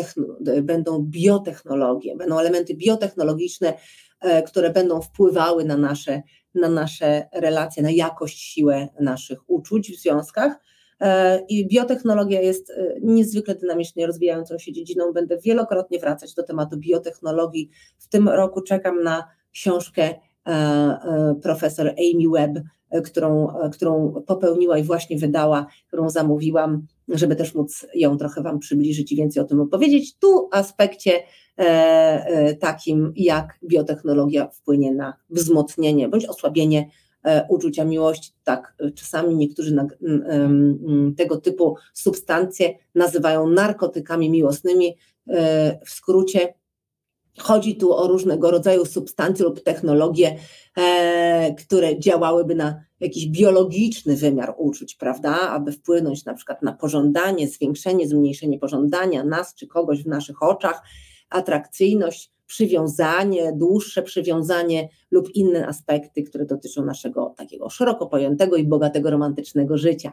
będą 0.62 1.00
biotechnologie, 1.00 2.16
będą 2.16 2.40
elementy 2.40 2.76
biotechnologiczne, 2.76 3.74
e, 4.22 4.44
które 4.44 4.70
będą 4.70 5.02
wpływały 5.02 5.66
na 5.66 5.78
nasze, 5.78 6.22
na 6.56 6.70
nasze 6.70 7.30
relacje, 7.34 7.84
na 7.84 7.92
jakość, 7.92 8.40
siłę 8.40 8.88
naszych 9.00 9.50
uczuć 9.50 9.92
w 9.92 10.02
związkach. 10.02 10.60
E, 11.00 11.40
I 11.50 11.68
biotechnologia 11.68 12.42
jest 12.42 12.70
e, 12.70 12.96
niezwykle 13.02 13.56
dynamicznie 13.56 14.08
rozwijającą 14.08 14.58
się 14.58 14.74
dziedziną. 14.74 15.14
Będę 15.14 15.38
wielokrotnie 15.38 16.00
wracać 16.00 16.34
do 16.34 16.44
tematu 16.44 16.78
biotechnologii. 16.78 17.70
W 17.98 18.08
tym 18.08 18.30
roku 18.30 18.62
czekam 18.62 19.04
na 19.04 19.28
książkę 19.52 20.16
profesor 21.42 21.88
Amy 21.88 22.30
Webb, 22.34 22.64
którą, 23.06 23.48
którą 23.74 24.24
popełniła 24.28 24.78
i 24.78 24.84
właśnie 24.84 25.18
wydała, 25.18 25.66
którą 25.88 26.10
zamówiłam, 26.10 26.88
żeby 27.08 27.36
też 27.36 27.56
móc 27.56 27.86
ją 27.96 28.18
trochę 28.18 28.42
Wam 28.42 28.60
przybliżyć 28.60 29.12
i 29.12 29.16
więcej 29.16 29.44
o 29.44 29.46
tym 29.46 29.62
opowiedzieć. 29.62 30.18
Tu 30.18 30.50
aspekcie 30.52 31.12
e, 31.14 31.22
e, 31.22 31.24
takim, 32.60 33.14
jak 33.16 33.60
biotechnologia 33.64 34.48
wpłynie 34.48 34.94
na 34.94 35.14
wzmocnienie 35.30 36.10
bądź 36.10 36.26
osłabienie 36.26 36.90
e, 37.24 37.46
uczucia 37.50 37.86
miłości. 37.86 38.32
Tak, 38.44 38.76
czasami 38.96 39.36
niektórzy 39.36 39.76
tego 41.18 41.38
typu 41.38 41.76
substancje 41.94 42.74
nazywają 42.96 43.50
narkotykami 43.50 44.30
miłosnymi. 44.30 44.98
W 45.86 45.90
skrócie 45.90 46.54
Chodzi 47.40 47.76
tu 47.76 47.96
o 47.96 48.08
różnego 48.08 48.52
rodzaju 48.52 48.86
substancje 48.86 49.46
lub 49.46 49.64
technologie, 49.64 50.36
e, 50.78 51.56
które 51.56 52.00
działałyby 52.00 52.56
na 52.56 52.84
jakiś 53.00 53.28
biologiczny 53.28 54.16
wymiar 54.16 54.54
uczuć, 54.58 54.96
prawda, 54.96 55.50
aby 55.50 55.72
wpłynąć 55.72 56.26
na 56.26 56.34
przykład 56.34 56.62
na 56.62 56.74
pożądanie, 56.74 57.48
zwiększenie, 57.48 58.08
zmniejszenie 58.08 58.60
pożądania 58.60 59.24
nas 59.24 59.56
czy 59.56 59.68
kogoś 59.68 60.04
w 60.04 60.08
naszych 60.08 60.44
oczach, 60.44 60.82
atrakcyjność, 61.30 62.32
przywiązanie, 62.46 63.54
dłuższe 63.56 64.04
przywiązanie 64.04 64.90
lub 65.12 65.36
inne 65.36 65.68
aspekty, 65.68 66.24
które 66.24 66.46
dotyczą 66.46 66.86
naszego 66.86 67.34
takiego 67.38 67.70
szeroko 67.70 68.08
pojętego 68.08 68.56
i 68.56 68.64
bogatego 68.64 69.10
romantycznego 69.10 69.78
życia. 69.78 70.12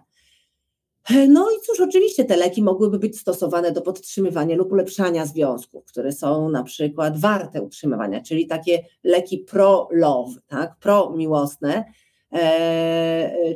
No 1.28 1.48
i 1.50 1.66
cóż, 1.66 1.80
oczywiście 1.80 2.24
te 2.24 2.36
leki 2.36 2.62
mogłyby 2.62 2.98
być 2.98 3.20
stosowane 3.20 3.72
do 3.72 3.82
podtrzymywania 3.82 4.56
lub 4.56 4.72
ulepszania 4.72 5.26
związków, 5.26 5.84
które 5.84 6.12
są 6.12 6.48
na 6.48 6.62
przykład 6.62 7.20
warte 7.20 7.62
utrzymywania, 7.62 8.22
czyli 8.22 8.46
takie 8.46 8.84
leki 9.04 9.38
pro-love, 9.38 10.40
tak, 10.46 10.76
pro-miłosne, 10.80 11.84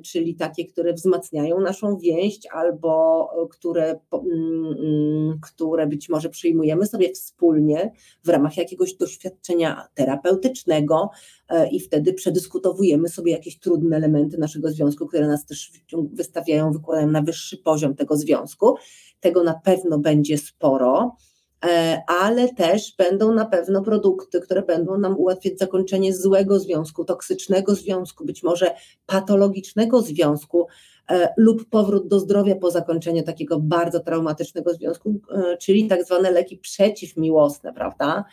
czyli 0.04 0.34
takie, 0.34 0.64
które 0.64 0.92
wzmacniają 0.92 1.60
naszą 1.60 1.96
więź 1.96 2.38
albo 2.52 3.28
które, 3.50 4.00
mm, 4.12 4.74
mm, 4.78 5.38
które 5.42 5.86
być 5.86 6.08
może 6.08 6.28
przyjmujemy 6.28 6.86
sobie 6.86 7.12
wspólnie 7.12 7.92
w 8.24 8.28
ramach 8.28 8.56
jakiegoś 8.56 8.94
doświadczenia 8.94 9.88
terapeutycznego 9.94 11.10
e, 11.48 11.68
i 11.68 11.80
wtedy 11.80 12.12
przedyskutowujemy 12.12 13.08
sobie 13.08 13.32
jakieś 13.32 13.58
trudne 13.58 13.96
elementy 13.96 14.38
naszego 14.38 14.70
związku, 14.70 15.06
które 15.06 15.28
nas 15.28 15.46
też 15.46 15.72
wystawiają, 16.12 16.72
wykładają 16.72 17.10
na 17.10 17.22
wyższy 17.22 17.56
poziom 17.58 17.94
tego 17.94 18.16
związku. 18.16 18.74
Tego 19.20 19.44
na 19.44 19.54
pewno 19.64 19.98
będzie 19.98 20.38
sporo. 20.38 21.16
E, 21.64 22.02
ale 22.06 22.54
też 22.54 22.94
będą 22.98 23.34
na 23.34 23.46
pewno 23.46 23.82
produkty, 23.82 24.40
które 24.40 24.62
będą 24.62 24.98
nam 24.98 25.18
ułatwiać 25.18 25.58
zakończenie 25.58 26.14
złego 26.14 26.58
związku, 26.58 27.04
toksycznego 27.04 27.74
związku, 27.74 28.24
być 28.24 28.42
może 28.42 28.74
patologicznego 29.06 30.02
związku 30.02 30.66
e, 31.10 31.34
lub 31.36 31.68
powrót 31.68 32.08
do 32.08 32.20
zdrowia 32.20 32.56
po 32.56 32.70
zakończeniu 32.70 33.22
takiego 33.22 33.58
bardzo 33.60 34.00
traumatycznego 34.00 34.74
związku, 34.74 35.20
e, 35.34 35.56
czyli 35.56 35.88
tak 35.88 36.04
zwane 36.04 36.30
leki 36.30 36.58
przeciwmiłosne, 36.58 37.72
prawda? 37.72 38.24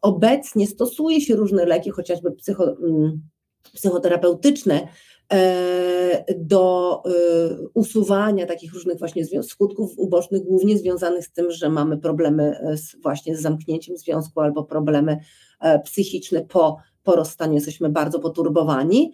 Obecnie 0.00 0.66
stosuje 0.66 1.20
się 1.20 1.36
różne 1.36 1.64
leki, 1.64 1.90
chociażby 1.90 2.32
psycho, 2.32 2.64
mm, 2.64 3.20
psychoterapeutyczne, 3.72 4.88
do 6.38 7.02
e, 7.04 7.10
usuwania 7.74 8.46
takich 8.46 8.74
różnych 8.74 8.98
właśnie 8.98 9.42
skutków 9.42 9.98
ubocznych, 9.98 10.42
głównie 10.42 10.78
związanych 10.78 11.26
z 11.26 11.32
tym, 11.32 11.50
że 11.50 11.68
mamy 11.68 11.98
problemy 11.98 12.58
e, 12.60 12.76
z, 12.76 12.96
właśnie 13.02 13.36
z 13.36 13.40
zamknięciem 13.40 13.96
związku 13.96 14.40
albo 14.40 14.64
problemy 14.64 15.18
psychiczne 15.84 16.44
po, 16.44 16.76
po 17.02 17.16
rozstaniu, 17.16 17.54
jesteśmy 17.54 17.88
bardzo 17.88 18.18
poturbowani. 18.18 19.12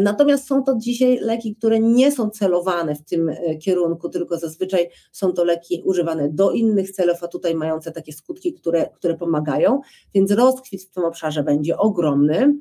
Natomiast 0.00 0.46
są 0.46 0.62
to 0.62 0.76
dzisiaj 0.78 1.18
leki, 1.18 1.56
które 1.56 1.80
nie 1.80 2.12
są 2.12 2.30
celowane 2.30 2.94
w 2.94 3.04
tym 3.04 3.30
kierunku, 3.62 4.08
tylko 4.08 4.38
zazwyczaj 4.38 4.90
są 5.12 5.32
to 5.32 5.44
leki 5.44 5.82
używane 5.84 6.28
do 6.28 6.50
innych 6.50 6.90
celów, 6.90 7.22
a 7.22 7.28
tutaj 7.28 7.54
mające 7.54 7.92
takie 7.92 8.12
skutki, 8.12 8.54
które, 8.54 8.90
które 8.94 9.14
pomagają, 9.14 9.80
więc 10.14 10.30
rozkwit 10.32 10.82
w 10.82 10.90
tym 10.90 11.04
obszarze 11.04 11.42
będzie 11.42 11.76
ogromny. 11.76 12.54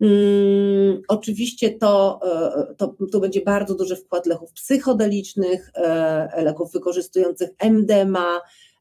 Hmm, 0.00 1.02
oczywiście 1.08 1.70
to, 1.70 2.20
e, 2.70 2.74
to, 2.74 2.94
to 3.12 3.20
będzie 3.20 3.40
bardzo 3.40 3.74
duży 3.74 3.96
wkład 3.96 4.26
leków 4.26 4.52
psychodelicznych, 4.52 5.70
e, 5.74 6.42
leków 6.42 6.72
wykorzystujących 6.72 7.50
MDMA, 7.58 8.40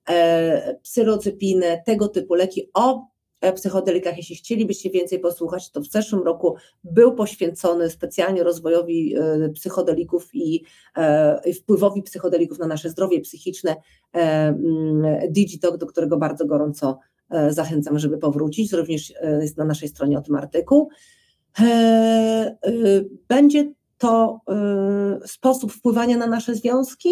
e, 0.10 0.80
psylocypinę, 0.84 1.84
tego 1.86 2.08
typu 2.08 2.34
leki. 2.34 2.70
O 2.74 3.10
psychodelikach, 3.56 4.18
jeśli 4.18 4.36
chcielibyście 4.36 4.90
więcej 4.90 5.20
posłuchać, 5.20 5.72
to 5.72 5.82
w 5.82 5.86
zeszłym 5.86 6.24
roku 6.24 6.56
był 6.84 7.16
poświęcony 7.16 7.90
specjalnie 7.90 8.44
rozwojowi 8.44 9.16
psychodelików 9.54 10.30
i, 10.34 10.64
i 11.46 11.54
wpływowi 11.54 12.04
psychodelików 12.04 12.60
na 12.60 12.68
nasze 12.68 12.90
zdrowie 12.90 13.22
psychiczne 13.22 13.76
Digitalk, 15.30 15.78
do 15.78 15.86
którego 15.86 16.18
bardzo 16.18 16.46
gorąco 16.46 17.00
zachęcam, 17.50 18.00
żeby 18.00 18.18
powrócić. 18.18 18.74
Również 18.74 19.14
jest 19.42 19.58
na 19.58 19.66
naszej 19.66 19.90
stronie 19.90 20.18
o 20.18 20.22
tym 20.22 20.36
artykuł. 20.36 20.90
E, 21.60 22.58
będzie 23.28 23.74
to 23.98 24.40
sposób 25.26 25.72
wpływania 25.72 26.18
na 26.18 26.28
nasze 26.28 26.56
związki. 26.56 27.10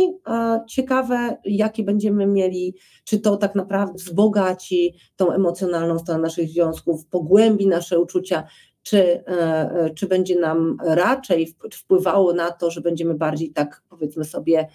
Ciekawe, 0.69 1.38
jakie 1.45 1.83
będziemy 1.83 2.25
mieli, 2.25 2.75
czy 3.03 3.19
to 3.19 3.38
tak 3.38 3.55
naprawdę 3.55 3.93
wzbogaci 3.93 4.93
tą 5.15 5.31
emocjonalną 5.31 6.00
stronę 6.00 6.21
naszych 6.21 6.50
związków, 6.50 7.05
pogłębi 7.05 7.67
nasze 7.67 8.00
uczucia, 8.00 8.43
czy, 8.83 9.03
e, 9.03 9.24
e, 9.27 9.89
czy 9.95 10.07
będzie 10.07 10.39
nam 10.39 10.77
raczej 10.86 11.55
wpływało 11.74 12.33
na 12.33 12.51
to, 12.51 12.71
że 12.71 12.81
będziemy 12.81 13.15
bardziej 13.15 13.51
tak, 13.51 13.83
powiedzmy 13.89 14.25
sobie, 14.25 14.67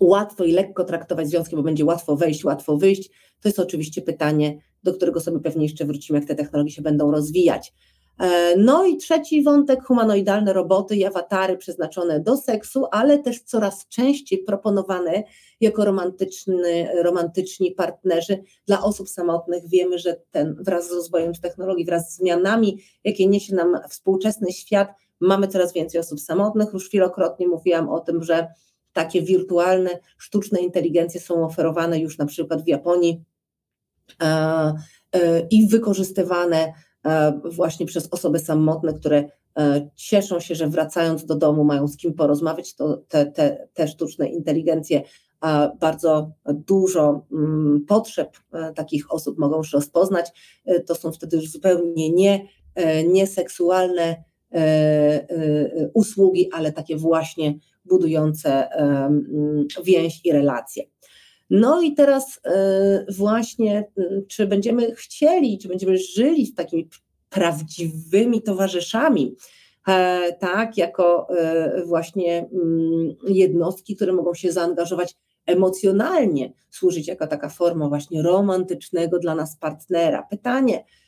łatwo 0.00 0.44
i 0.44 0.52
lekko 0.52 0.84
traktować 0.84 1.28
związki, 1.28 1.56
bo 1.56 1.62
będzie 1.62 1.84
łatwo 1.84 2.16
wejść, 2.16 2.44
łatwo 2.44 2.76
wyjść. 2.76 3.10
To 3.40 3.48
jest 3.48 3.58
oczywiście 3.58 4.02
pytanie, 4.02 4.58
do 4.82 4.94
którego 4.94 5.20
sobie 5.20 5.40
pewnie 5.40 5.62
jeszcze 5.62 5.84
wrócimy, 5.84 6.18
jak 6.18 6.28
te 6.28 6.34
technologie 6.34 6.70
się 6.70 6.82
będą 6.82 7.10
rozwijać. 7.10 7.72
E, 8.20 8.56
no 8.56 8.86
i 8.86 8.96
trzeci 8.96 9.42
wątek, 9.42 9.84
humanoidalne 9.84 10.52
roboty 10.52 10.96
i 10.96 11.04
awatary 11.04 11.56
przeznaczone 11.56 12.20
do 12.20 12.36
seksu, 12.36 12.86
ale 12.90 13.18
też 13.18 13.40
coraz 13.42 13.88
częściej 13.88 14.38
proponowane 14.38 15.22
jako 15.60 15.84
romantyczny, 15.84 16.88
romantyczni 17.02 17.70
partnerzy 17.70 18.42
dla 18.66 18.82
osób 18.82 19.08
samotnych. 19.08 19.68
Wiemy, 19.68 19.98
że 19.98 20.16
ten 20.30 20.56
wraz 20.60 20.88
z 20.88 20.92
rozwojem 20.92 21.32
technologii, 21.32 21.84
wraz 21.84 22.12
z 22.12 22.16
zmianami, 22.16 22.78
jakie 23.04 23.26
niesie 23.26 23.54
nam 23.54 23.76
współczesny 23.88 24.52
świat, 24.52 24.88
mamy 25.20 25.48
coraz 25.48 25.72
więcej 25.72 26.00
osób 26.00 26.20
samotnych. 26.20 26.68
Już 26.72 26.90
wielokrotnie 26.90 27.48
mówiłam 27.48 27.88
o 27.88 28.00
tym, 28.00 28.22
że 28.22 28.48
takie 28.98 29.22
wirtualne, 29.22 29.90
sztuczne 30.18 30.60
inteligencje 30.60 31.20
są 31.20 31.44
oferowane 31.44 31.98
już 31.98 32.18
na 32.18 32.26
przykład 32.26 32.64
w 32.64 32.68
Japonii 32.68 33.24
e, 34.22 34.26
e, 35.12 35.40
i 35.50 35.68
wykorzystywane 35.68 36.72
E, 37.06 37.40
właśnie 37.44 37.86
przez 37.86 38.08
osoby 38.10 38.38
samotne, 38.38 38.94
które 38.94 39.24
cieszą 39.94 40.40
się, 40.40 40.54
że 40.54 40.68
wracając 40.68 41.24
do 41.24 41.34
domu 41.34 41.64
mają 41.64 41.88
z 41.88 41.96
kim 41.96 42.14
porozmawiać, 42.14 42.74
to 42.74 42.96
te, 43.08 43.26
te, 43.26 43.68
te 43.74 43.88
sztuczne 43.88 44.28
inteligencje 44.28 45.02
bardzo 45.80 46.30
dużo 46.46 47.26
mm, 47.32 47.84
potrzeb 47.88 48.36
takich 48.74 49.12
osób 49.12 49.38
mogą 49.38 49.56
już 49.56 49.72
rozpoznać. 49.72 50.26
To 50.86 50.94
są 50.94 51.12
wtedy 51.12 51.36
już 51.36 51.50
zupełnie 51.50 52.10
nie, 52.12 52.46
nie 53.06 53.26
seksualne 53.26 54.24
usługi, 55.94 56.52
ale 56.52 56.72
takie 56.72 56.96
właśnie 56.96 57.54
budujące 57.88 58.68
więź 59.84 60.20
i 60.24 60.32
relacje. 60.32 60.84
No 61.50 61.82
i 61.82 61.94
teraz 61.94 62.40
e, 62.44 63.06
właśnie, 63.08 63.90
czy 64.28 64.46
będziemy 64.46 64.94
chcieli, 64.94 65.58
czy 65.58 65.68
będziemy 65.68 65.98
żyli 65.98 66.46
z 66.46 66.54
takimi 66.54 66.88
prawdziwymi 67.30 68.42
towarzyszami, 68.42 69.36
e, 69.88 70.32
tak, 70.40 70.76
jako 70.76 71.28
e, 71.38 71.84
właśnie 71.84 72.48
jednostki, 73.28 73.96
które 73.96 74.12
mogą 74.12 74.34
się 74.34 74.52
zaangażować 74.52 75.16
emocjonalnie, 75.46 76.52
służyć 76.70 77.08
jako 77.08 77.26
taka 77.26 77.48
forma 77.48 77.88
właśnie 77.88 78.22
romantycznego 78.22 79.18
dla 79.18 79.34
nas 79.34 79.56
partnera. 79.56 80.22
Pytanie, 80.30 80.84
E, 80.84 81.07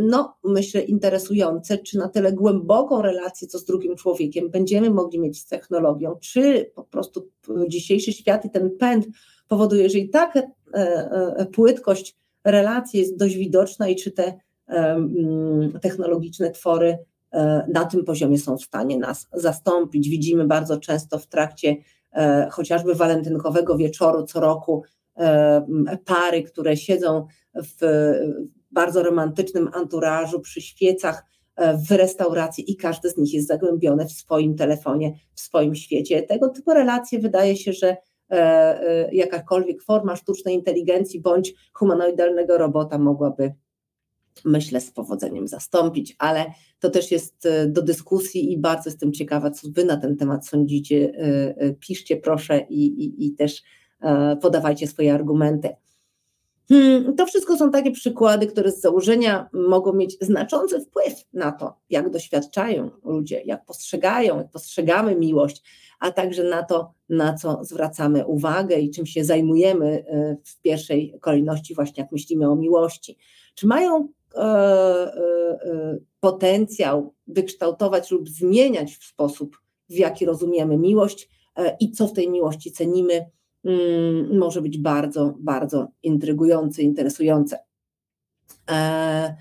no, 0.00 0.36
myślę, 0.44 0.80
interesujące, 0.80 1.78
czy 1.78 1.98
na 1.98 2.08
tyle 2.08 2.32
głęboką 2.32 3.02
relację, 3.02 3.48
co 3.48 3.58
z 3.58 3.64
drugim 3.64 3.96
człowiekiem 3.96 4.50
będziemy 4.50 4.90
mogli 4.90 5.20
mieć 5.20 5.40
z 5.40 5.46
technologią, 5.46 6.16
czy 6.20 6.70
po 6.74 6.84
prostu 6.84 7.28
dzisiejszy 7.68 8.12
świat 8.12 8.44
i 8.44 8.50
ten 8.50 8.70
pęd 8.78 9.06
powoduje, 9.48 9.90
że 9.90 9.98
i 9.98 10.10
tak 10.10 10.36
e, 10.36 10.42
e, 10.74 11.46
płytkość 11.46 12.16
relacji 12.44 13.00
jest 13.00 13.16
dość 13.16 13.36
widoczna 13.36 13.88
i 13.88 13.96
czy 13.96 14.12
te 14.12 14.40
technologiczne 15.82 16.50
twory 16.50 16.98
na 17.74 17.84
tym 17.84 18.04
poziomie 18.04 18.38
są 18.38 18.56
w 18.56 18.62
stanie 18.62 18.98
nas 18.98 19.28
zastąpić. 19.32 20.08
Widzimy 20.08 20.46
bardzo 20.46 20.78
często 20.78 21.18
w 21.18 21.26
trakcie 21.26 21.76
chociażby 22.50 22.94
walentynkowego 22.94 23.76
wieczoru 23.76 24.26
co 24.26 24.40
roku 24.40 24.82
pary, 26.04 26.42
które 26.42 26.76
siedzą 26.76 27.26
w 27.54 27.76
bardzo 28.72 29.02
romantycznym 29.02 29.70
anturażu 29.74 30.40
przy 30.40 30.60
świecach 30.60 31.24
e, 31.56 31.76
w 31.76 31.90
restauracji 31.90 32.72
i 32.72 32.76
każdy 32.76 33.10
z 33.10 33.16
nich 33.16 33.34
jest 33.34 33.48
zagłębiony 33.48 34.06
w 34.06 34.12
swoim 34.12 34.56
telefonie, 34.56 35.12
w 35.34 35.40
swoim 35.40 35.74
świecie. 35.74 36.22
Tego 36.22 36.48
typu 36.48 36.74
relacje 36.74 37.18
wydaje 37.18 37.56
się, 37.56 37.72
że 37.72 37.88
e, 37.88 37.96
e, 38.30 39.14
jakakolwiek 39.14 39.82
forma 39.82 40.16
sztucznej 40.16 40.54
inteligencji 40.54 41.20
bądź 41.20 41.54
humanoidalnego 41.72 42.58
robota 42.58 42.98
mogłaby, 42.98 43.52
myślę, 44.44 44.80
z 44.80 44.90
powodzeniem 44.90 45.48
zastąpić, 45.48 46.16
ale 46.18 46.44
to 46.78 46.90
też 46.90 47.10
jest 47.10 47.48
do 47.66 47.82
dyskusji 47.82 48.52
i 48.52 48.58
bardzo 48.58 48.90
jestem 48.90 49.12
ciekawa, 49.12 49.50
co 49.50 49.68
Wy 49.70 49.84
na 49.84 49.96
ten 49.96 50.16
temat 50.16 50.46
sądzicie. 50.46 51.12
Piszcie 51.80 52.16
proszę 52.16 52.66
i, 52.68 52.86
i, 52.86 53.26
i 53.26 53.34
też 53.34 53.62
podawajcie 54.40 54.86
swoje 54.86 55.14
argumenty. 55.14 55.68
Hmm, 56.68 57.16
to 57.16 57.26
wszystko 57.26 57.56
są 57.56 57.70
takie 57.70 57.90
przykłady, 57.90 58.46
które 58.46 58.72
z 58.72 58.80
założenia 58.80 59.48
mogą 59.52 59.92
mieć 59.92 60.16
znaczący 60.20 60.80
wpływ 60.80 61.14
na 61.32 61.52
to, 61.52 61.76
jak 61.90 62.10
doświadczają 62.10 62.90
ludzie, 63.04 63.42
jak 63.44 63.64
postrzegają, 63.64 64.38
jak 64.38 64.50
postrzegamy 64.50 65.16
miłość, 65.16 65.62
a 66.00 66.10
także 66.10 66.44
na 66.44 66.62
to, 66.62 66.92
na 67.08 67.34
co 67.34 67.64
zwracamy 67.64 68.26
uwagę 68.26 68.76
i 68.76 68.90
czym 68.90 69.06
się 69.06 69.24
zajmujemy 69.24 70.04
e, 70.06 70.36
w 70.44 70.60
pierwszej 70.60 71.14
kolejności, 71.20 71.74
właśnie 71.74 72.02
jak 72.02 72.12
myślimy 72.12 72.50
o 72.50 72.56
miłości. 72.56 73.18
Czy 73.54 73.66
mają 73.66 74.08
e, 74.34 74.38
e, 74.40 75.98
potencjał 76.20 77.14
wykształtować 77.26 78.10
lub 78.10 78.28
zmieniać 78.28 78.96
w 78.96 79.04
sposób, 79.04 79.56
w 79.88 79.94
jaki 79.94 80.26
rozumiemy 80.26 80.76
miłość 80.76 81.28
i 81.80 81.92
co 81.92 82.06
w 82.08 82.12
tej 82.12 82.30
miłości 82.30 82.72
cenimy? 82.72 83.30
Mm, 83.64 84.38
może 84.38 84.62
być 84.62 84.78
bardzo, 84.78 85.34
bardzo 85.38 85.88
intrygujące, 86.02 86.82
interesujące. 86.82 87.58
E, 88.70 89.36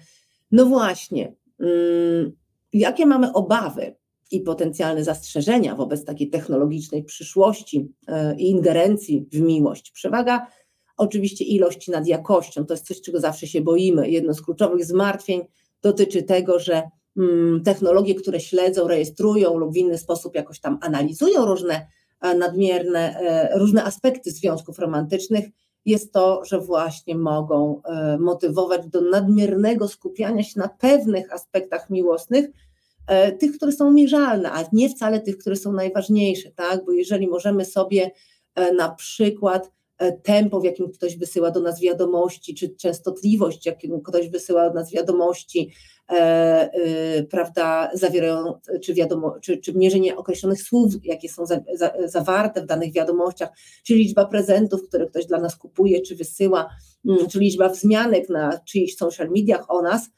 no 0.52 0.66
właśnie, 0.66 1.36
mm, 1.60 2.32
jakie 2.74 3.06
mamy 3.06 3.34
obawy 3.34 3.96
i 4.32 4.42
potencjalne 4.42 5.04
zastrzeżenia 5.04 5.76
wobec 5.76 6.06
takiej 6.06 6.30
technologicznej 6.30 7.04
przyszłości 7.04 7.94
e, 8.08 8.36
i 8.36 8.50
ingerencji 8.50 9.28
w 9.32 9.40
miłość? 9.40 9.92
Przewaga 9.92 10.48
oczywiście 10.98 11.46
ilości 11.46 11.92
nad 11.92 12.08
jakością, 12.08 12.66
to 12.66 12.74
jest 12.74 12.88
coś, 12.88 13.02
czego 13.02 13.20
zawsze 13.20 13.48
się 13.48 13.62
boimy. 13.62 14.10
Jedno 14.10 14.34
z 14.34 14.42
kluczowych 14.42 14.86
zmartwień 14.86 15.42
dotyczy 15.82 16.24
tego, 16.24 16.60
że 16.60 16.84
mm, 17.18 17.64
technologie, 17.64 18.16
które 18.16 18.40
śledzą, 18.40 18.88
rejestrują 18.88 19.58
lub 19.58 19.74
w 19.74 19.78
inny 19.78 19.98
sposób 19.98 20.36
jakoś 20.36 20.60
tam 20.60 20.78
analizują 20.82 21.46
różne 21.46 21.88
nadmierne, 22.22 23.20
e, 23.20 23.60
różne 23.60 23.84
aspekty 23.84 24.32
związków 24.32 24.80
romantycznych, 24.80 25.46
jest 25.86 26.14
to, 26.14 26.46
że 26.46 26.60
właśnie 26.60 27.16
mogą 27.16 27.82
e, 27.86 28.18
motywować 28.18 28.88
do 28.88 29.02
nadmiernego 29.02 29.88
skupiania 29.88 30.44
się 30.44 30.60
na 30.60 30.70
pewnych 30.70 31.34
aspektach 31.34 31.90
miłosnych, 31.90 32.50
e, 33.08 33.32
tych, 33.32 33.58
które 33.58 33.72
są 33.72 33.92
mierzalne, 33.92 34.52
a 34.52 34.64
nie 34.74 34.90
wcale 34.90 35.20
tych, 35.22 35.38
które 35.38 35.56
są 35.56 35.74
najważniejsze, 35.74 36.52
tak? 36.52 36.86
Bo 36.86 36.92
jeżeli 36.92 37.28
możemy 37.28 37.66
sobie 37.66 38.12
na 38.78 38.90
przykład 38.90 39.72
tempo, 40.24 40.60
w 40.60 40.64
jakim 40.64 40.92
ktoś 40.92 41.18
wysyła 41.18 41.52
do 41.52 41.60
nas 41.60 41.82
wiadomości, 41.82 42.56
czy 42.56 42.70
częstotliwość, 42.70 43.66
jakim 43.66 44.02
ktoś 44.02 44.30
wysyła 44.30 44.70
do 44.70 44.76
nas 44.76 44.92
wiadomości, 44.92 45.72
E, 46.12 46.70
e, 46.74 47.24
prawda, 47.24 47.92
zawierają, 47.94 48.60
czy, 48.84 48.94
wiadomo, 48.94 49.36
czy, 49.42 49.58
czy 49.58 49.74
mierzenie 49.74 50.18
określonych 50.18 50.62
słów, 50.62 50.94
jakie 51.04 51.30
są 51.30 51.46
za, 51.46 51.60
za, 51.74 51.94
zawarte 52.06 52.62
w 52.62 52.66
danych 52.66 52.94
wiadomościach, 52.94 53.50
czy 53.84 53.96
liczba 53.96 54.26
prezentów, 54.26 54.88
które 54.88 55.08
ktoś 55.08 55.26
dla 55.26 55.40
nas 55.40 55.56
kupuje, 55.56 56.02
czy 56.02 56.16
wysyła, 56.16 56.70
mm, 57.06 57.28
czy 57.28 57.40
liczba 57.40 57.70
wzmianek 57.70 58.30
na 58.30 58.60
czyichś 58.60 58.96
social 58.96 59.30
mediach 59.30 59.72
o 59.72 59.82
nas, 59.82 60.10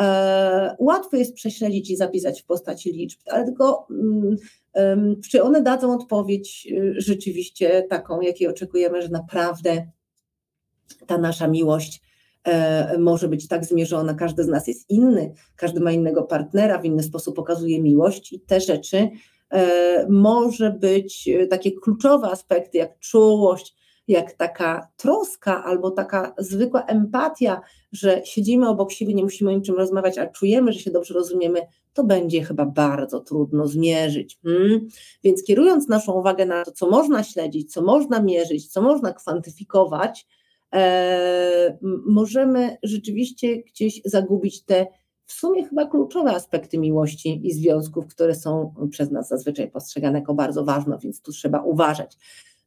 e, 0.00 0.76
łatwo 0.78 1.16
jest 1.16 1.34
prześledzić 1.34 1.90
i 1.90 1.96
zapisać 1.96 2.42
w 2.42 2.46
postaci 2.46 2.92
liczb, 2.92 3.20
ale 3.26 3.44
tylko 3.44 3.86
mm, 3.90 4.36
czy 5.30 5.42
one 5.42 5.62
dadzą 5.62 5.94
odpowiedź 5.94 6.68
y, 6.70 6.94
rzeczywiście 6.96 7.82
taką, 7.90 8.20
jakiej 8.20 8.48
oczekujemy, 8.48 9.02
że 9.02 9.08
naprawdę 9.08 9.86
ta 11.06 11.18
nasza 11.18 11.48
miłość 11.48 12.02
E, 12.44 12.98
może 12.98 13.28
być 13.28 13.48
tak 13.48 13.64
zmierzona, 13.64 14.14
każdy 14.14 14.44
z 14.44 14.48
nas 14.48 14.66
jest 14.66 14.90
inny, 14.90 15.32
każdy 15.56 15.80
ma 15.80 15.92
innego 15.92 16.22
partnera, 16.22 16.78
w 16.78 16.84
inny 16.84 17.02
sposób 17.02 17.36
pokazuje 17.36 17.82
miłość 17.82 18.32
i 18.32 18.40
te 18.40 18.60
rzeczy 18.60 19.08
e, 19.50 20.06
może 20.08 20.70
być 20.70 21.28
e, 21.28 21.46
takie 21.46 21.72
kluczowe 21.72 22.28
aspekty 22.28 22.78
jak 22.78 22.98
czułość, 22.98 23.76
jak 24.08 24.32
taka 24.32 24.88
troska 24.96 25.64
albo 25.64 25.90
taka 25.90 26.34
zwykła 26.38 26.84
empatia, 26.86 27.60
że 27.92 28.20
siedzimy 28.24 28.68
obok 28.68 28.92
siebie, 28.92 29.14
nie 29.14 29.24
musimy 29.24 29.50
o 29.50 29.54
niczym 29.54 29.76
rozmawiać, 29.76 30.18
ale 30.18 30.32
czujemy, 30.32 30.72
że 30.72 30.78
się 30.78 30.90
dobrze 30.90 31.14
rozumiemy, 31.14 31.60
to 31.92 32.04
będzie 32.04 32.44
chyba 32.44 32.66
bardzo 32.66 33.20
trudno 33.20 33.66
zmierzyć. 33.66 34.38
Hmm? 34.42 34.88
Więc 35.24 35.44
kierując 35.44 35.88
naszą 35.88 36.12
uwagę 36.12 36.46
na 36.46 36.64
to, 36.64 36.72
co 36.72 36.90
można 36.90 37.24
śledzić, 37.24 37.72
co 37.72 37.82
można 37.82 38.22
mierzyć, 38.22 38.72
co 38.72 38.82
można 38.82 39.12
kwantyfikować, 39.12 40.26
E, 40.74 41.78
możemy 42.06 42.76
rzeczywiście 42.82 43.62
gdzieś 43.62 44.00
zagubić 44.04 44.64
te 44.64 44.86
w 45.26 45.32
sumie 45.32 45.68
chyba 45.68 45.86
kluczowe 45.86 46.30
aspekty 46.30 46.78
miłości 46.78 47.40
i 47.44 47.52
związków, 47.52 48.06
które 48.06 48.34
są 48.34 48.74
przez 48.90 49.10
nas 49.10 49.28
zazwyczaj 49.28 49.70
postrzegane 49.70 50.18
jako 50.18 50.34
bardzo 50.34 50.64
ważne, 50.64 50.98
więc 51.02 51.22
tu 51.22 51.32
trzeba 51.32 51.62
uważać. 51.62 52.16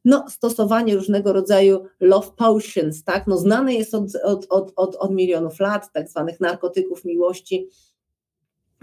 No, 0.04 0.24
stosowanie 0.28 0.94
różnego 0.94 1.32
rodzaju 1.32 1.84
love 2.00 2.28
potions, 2.36 3.04
tak, 3.04 3.26
no 3.26 3.36
znane 3.36 3.74
jest 3.74 3.94
od, 3.94 4.16
od, 4.24 4.46
od, 4.50 4.72
od, 4.76 4.96
od 4.96 5.10
milionów 5.10 5.60
lat, 5.60 5.92
tak 5.92 6.08
zwanych 6.08 6.40
narkotyków 6.40 7.04
miłości. 7.04 7.68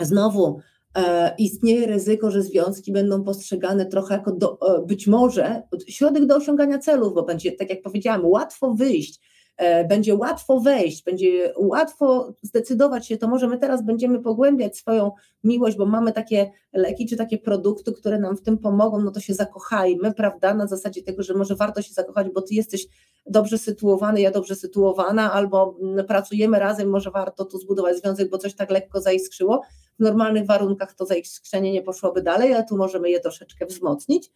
Znowu 0.01 0.59
E, 0.97 1.35
istnieje 1.37 1.87
ryzyko, 1.87 2.31
że 2.31 2.43
związki 2.43 2.91
będą 2.91 3.23
postrzegane 3.23 3.85
trochę 3.85 4.15
jako 4.15 4.31
do, 4.31 4.57
e, 4.61 4.85
być 4.85 5.07
może 5.07 5.63
środek 5.87 6.25
do 6.25 6.35
osiągania 6.35 6.79
celów, 6.79 7.13
bo 7.13 7.23
będzie, 7.23 7.51
tak 7.51 7.69
jak 7.69 7.81
powiedziałam, 7.81 8.25
łatwo 8.25 8.73
wyjść, 8.73 9.19
e, 9.57 9.85
będzie 9.87 10.15
łatwo 10.15 10.59
wejść, 10.59 11.03
będzie 11.03 11.53
łatwo 11.57 12.33
zdecydować 12.41 13.07
się, 13.07 13.17
to 13.17 13.27
może 13.27 13.47
my 13.47 13.57
teraz 13.57 13.85
będziemy 13.85 14.19
pogłębiać 14.19 14.77
swoją 14.77 15.11
miłość, 15.43 15.77
bo 15.77 15.85
mamy 15.85 16.11
takie 16.11 16.51
leki 16.73 17.07
czy 17.07 17.17
takie 17.17 17.37
produkty, 17.37 17.91
które 17.91 18.19
nam 18.19 18.37
w 18.37 18.41
tym 18.41 18.57
pomogą, 18.57 19.01
no 19.01 19.11
to 19.11 19.19
się 19.19 19.33
zakochajmy, 19.33 20.13
prawda, 20.13 20.53
na 20.53 20.67
zasadzie 20.67 21.03
tego, 21.03 21.23
że 21.23 21.33
może 21.33 21.55
warto 21.55 21.81
się 21.81 21.93
zakochać, 21.93 22.27
bo 22.33 22.41
ty 22.41 22.55
jesteś 22.55 22.87
dobrze 23.25 23.57
sytuowany, 23.57 24.21
ja 24.21 24.31
dobrze 24.31 24.55
sytuowana, 24.55 25.33
albo 25.33 25.77
pracujemy 26.07 26.59
razem, 26.59 26.89
może 26.89 27.11
warto 27.11 27.45
tu 27.45 27.57
zbudować 27.57 27.97
związek, 27.97 28.29
bo 28.29 28.37
coś 28.37 28.55
tak 28.55 28.71
lekko 28.71 29.01
zaiskrzyło, 29.01 29.61
w 30.01 30.03
normalnych 30.03 30.45
warunkach 30.45 30.93
to 30.93 31.05
zaiskrzynie 31.05 31.71
nie 31.71 31.81
poszłoby 31.81 32.21
dalej, 32.21 32.53
ale 32.53 32.65
tu 32.65 32.77
możemy 32.77 33.09
je 33.09 33.19
troszeczkę 33.19 33.65
wzmocnić. 33.65 34.31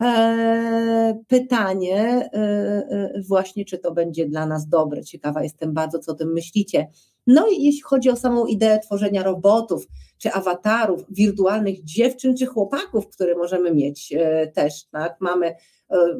Eee, 0.00 1.14
pytanie, 1.28 2.30
e, 2.32 2.38
e, 2.38 3.22
właśnie, 3.28 3.64
czy 3.64 3.78
to 3.78 3.92
będzie 3.92 4.26
dla 4.26 4.46
nas 4.46 4.68
dobre. 4.68 5.02
Ciekawa 5.02 5.42
jestem 5.42 5.74
bardzo, 5.74 5.98
co 5.98 6.12
o 6.12 6.14
tym 6.14 6.32
myślicie. 6.32 6.88
No 7.26 7.46
i 7.48 7.62
jeśli 7.62 7.82
chodzi 7.82 8.10
o 8.10 8.16
samą 8.16 8.46
ideę 8.46 8.78
tworzenia 8.78 9.22
robotów, 9.22 9.86
czy 10.18 10.32
awatarów, 10.32 11.04
wirtualnych 11.10 11.84
dziewczyn, 11.84 12.36
czy 12.36 12.46
chłopaków, 12.46 13.08
które 13.08 13.34
możemy 13.34 13.74
mieć 13.74 14.14
też, 14.54 14.84
tak? 14.84 15.16
Mamy, 15.20 15.54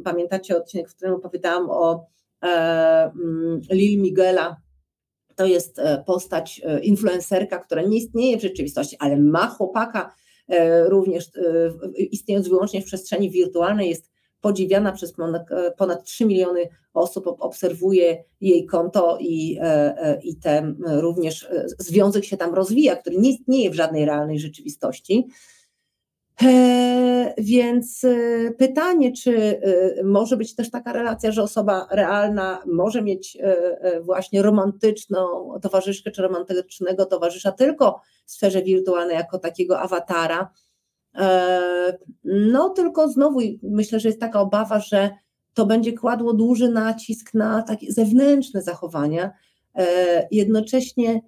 pamiętacie 0.04 0.56
odcinek, 0.56 0.90
w 0.90 0.94
którym 0.96 1.14
opowiadałam 1.14 1.70
o 1.70 2.06
mm, 2.40 3.60
Lil 3.70 4.02
Miguela, 4.02 4.56
to 5.40 5.46
jest 5.46 5.78
e, 5.78 6.04
postać 6.06 6.60
e, 6.64 6.80
influencerka, 6.80 7.58
która 7.58 7.82
nie 7.82 7.96
istnieje 7.96 8.38
w 8.38 8.42
rzeczywistości, 8.42 8.96
ale 8.98 9.16
ma 9.16 9.46
chłopaka, 9.46 10.14
e, 10.48 10.88
również 10.88 11.30
istniejąc 11.96 12.48
wyłącznie 12.48 12.82
w 12.82 12.84
przestrzeni 12.84 13.30
wirtualnej, 13.30 13.88
jest 13.88 14.10
podziwiana 14.40 14.92
przez 14.92 15.14
ponad 15.76 16.04
3 16.04 16.26
miliony 16.26 16.68
osób, 16.94 17.26
obserwuje 17.26 18.24
jej 18.40 18.66
konto 18.66 19.18
i, 19.20 19.58
i 20.22 20.36
ten 20.36 20.76
również 20.86 21.48
związek 21.78 22.24
się 22.24 22.36
tam 22.36 22.54
rozwija, 22.54 22.96
który 22.96 23.18
nie 23.18 23.30
istnieje 23.30 23.70
w 23.70 23.74
żadnej 23.74 24.04
realnej 24.04 24.38
rzeczywistości. 24.38 25.26
E, 26.42 27.34
więc 27.38 28.04
e, 28.04 28.50
pytanie, 28.50 29.12
czy 29.12 29.60
e, 29.62 30.04
może 30.04 30.36
być 30.36 30.54
też 30.54 30.70
taka 30.70 30.92
relacja, 30.92 31.32
że 31.32 31.42
osoba 31.42 31.86
realna 31.90 32.62
może 32.66 33.02
mieć 33.02 33.38
właśnie 34.02 34.42
romantyczną 34.42 35.18
towarzyszkę 35.62 36.10
czy 36.10 36.22
romantycznego 36.22 37.06
towarzysza 37.06 37.52
tylko 37.52 38.00
w 38.26 38.30
sferze 38.30 38.62
wirtualnej 38.62 39.16
jako 39.16 39.38
takiego 39.38 39.80
awatara. 39.80 40.50
No 42.24 42.68
tylko 42.68 43.08
znowu 43.08 43.40
myślę, 43.62 44.00
że 44.00 44.08
jest 44.08 44.20
taka 44.20 44.40
obawa, 44.40 44.80
że 44.80 45.10
to 45.54 45.66
będzie 45.66 45.92
kładło 45.92 46.32
duży 46.32 46.68
nacisk 46.68 47.34
na 47.34 47.62
takie 47.62 47.92
zewnętrzne 47.92 48.62
zachowania, 48.62 49.30
jednocześnie 50.30 51.20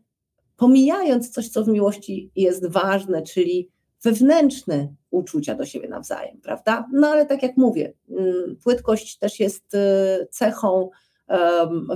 pomijając 0.57 1.31
coś, 1.31 1.49
co 1.49 1.65
w 1.65 1.69
miłości 1.69 2.31
jest 2.37 2.71
ważne, 2.71 3.23
czyli 3.23 3.72
wewnętrzne 4.03 4.95
uczucia 5.11 5.55
do 5.55 5.67
siebie 5.67 5.89
nawzajem, 5.89 6.41
prawda? 6.41 6.89
No 6.93 7.09
ale 7.09 7.27
tak 7.27 7.43
jak 7.43 7.57
mówię, 7.57 7.93
mm, 8.11 8.57
płytkość 8.65 9.19
też 9.19 9.41
jest 9.41 9.75
y, 9.75 10.27
cechą 10.31 10.91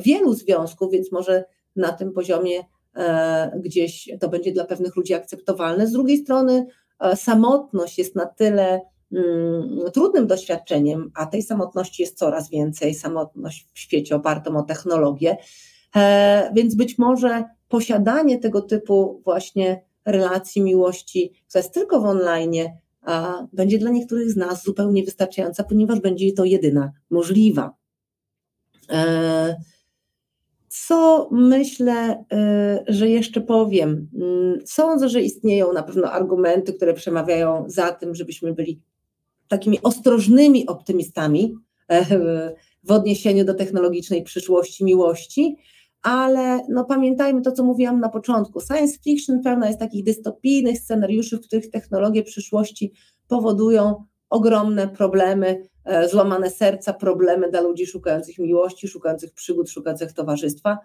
wielu 0.01 0.35
związków, 0.35 0.93
więc 0.93 1.13
może 1.13 1.45
na 1.77 1.93
tym 1.93 2.13
poziomie 2.13 2.61
e, 2.97 3.61
gdzieś 3.61 4.11
to 4.21 4.29
będzie 4.29 4.53
dla 4.53 4.65
pewnych 4.65 4.97
ludzi 4.97 5.15
akceptowalne. 5.15 5.87
Z 5.87 5.93
drugiej 5.93 6.19
strony 6.19 6.67
e, 7.01 7.17
samotność 7.17 7.99
jest 7.99 8.15
na 8.15 8.27
tyle 8.27 8.81
mm, 9.13 9.79
trudnym 9.93 10.27
doświadczeniem, 10.27 11.11
a 11.15 11.27
tej 11.27 11.43
samotności 11.43 12.03
jest 12.03 12.19
coraz 12.19 12.51
więcej, 12.51 12.95
samotność 12.95 13.67
w 13.75 13.79
świecie 13.79 14.17
opartą 14.17 14.57
o 14.57 14.63
technologię, 14.63 15.37
e, 15.97 16.51
więc 16.55 16.75
być 16.75 16.99
może 16.99 17.45
posiadanie 17.69 18.39
tego 18.39 18.63
typu 18.63 19.21
właśnie 19.25 19.83
relacji 20.07 20.63
miłości, 20.63 21.33
która 21.49 21.63
jest 21.63 21.75
tylko 21.75 22.01
w 22.01 22.05
online, 22.05 22.55
a 23.03 23.47
będzie 23.53 23.79
dla 23.79 23.91
niektórych 23.91 24.31
z 24.31 24.37
nas 24.37 24.65
zupełnie 24.65 25.05
wystarczająca, 25.05 25.65
ponieważ 25.65 26.01
będzie 26.01 26.33
to 26.33 26.45
jedyna 26.45 26.93
możliwa. 27.11 27.75
E, 28.91 29.57
co 30.69 31.29
myślę, 31.33 32.25
e, 32.33 32.85
że 32.89 33.09
jeszcze 33.09 33.41
powiem? 33.41 34.09
Mm, 34.15 34.59
sądzę, 34.67 35.09
że 35.09 35.23
istnieją 35.23 35.73
na 35.73 35.83
pewno 35.83 36.13
argumenty, 36.13 36.73
które 36.73 36.95
przemawiają 36.95 37.65
za 37.67 37.93
tym, 37.93 38.15
żebyśmy 38.15 38.55
byli 38.55 38.81
takimi 39.49 39.83
ostrożnymi 39.83 40.67
optymistami 40.67 41.55
e, 41.89 42.05
w 42.85 42.91
odniesieniu 42.91 43.45
do 43.45 43.55
technologicznej 43.55 44.23
przyszłości 44.23 44.85
miłości, 44.85 45.57
ale 46.07 46.61
no 46.69 46.85
pamiętajmy 46.85 47.43
to, 47.43 47.53
co 47.53 47.65
mówiłam 47.65 48.01
na 48.01 48.09
początku. 48.09 48.61
Science 48.61 48.99
fiction 49.05 49.43
pełna 49.43 49.67
jest 49.67 49.79
takich 49.79 50.05
dystopijnych 50.05 50.79
scenariuszy, 50.79 51.37
w 51.37 51.41
których 51.41 51.71
technologie 51.71 52.23
przyszłości 52.23 52.93
powodują 53.29 54.05
ogromne 54.31 54.89
problemy, 54.89 55.63
e, 55.85 56.09
złamane 56.09 56.51
serca, 56.51 56.93
problemy 56.93 57.51
dla 57.51 57.61
ludzi 57.61 57.87
szukających 57.87 58.39
miłości, 58.39 58.89
szukających 58.89 59.33
przygód, 59.33 59.71
szukających 59.71 60.13
towarzystwa. 60.13 60.79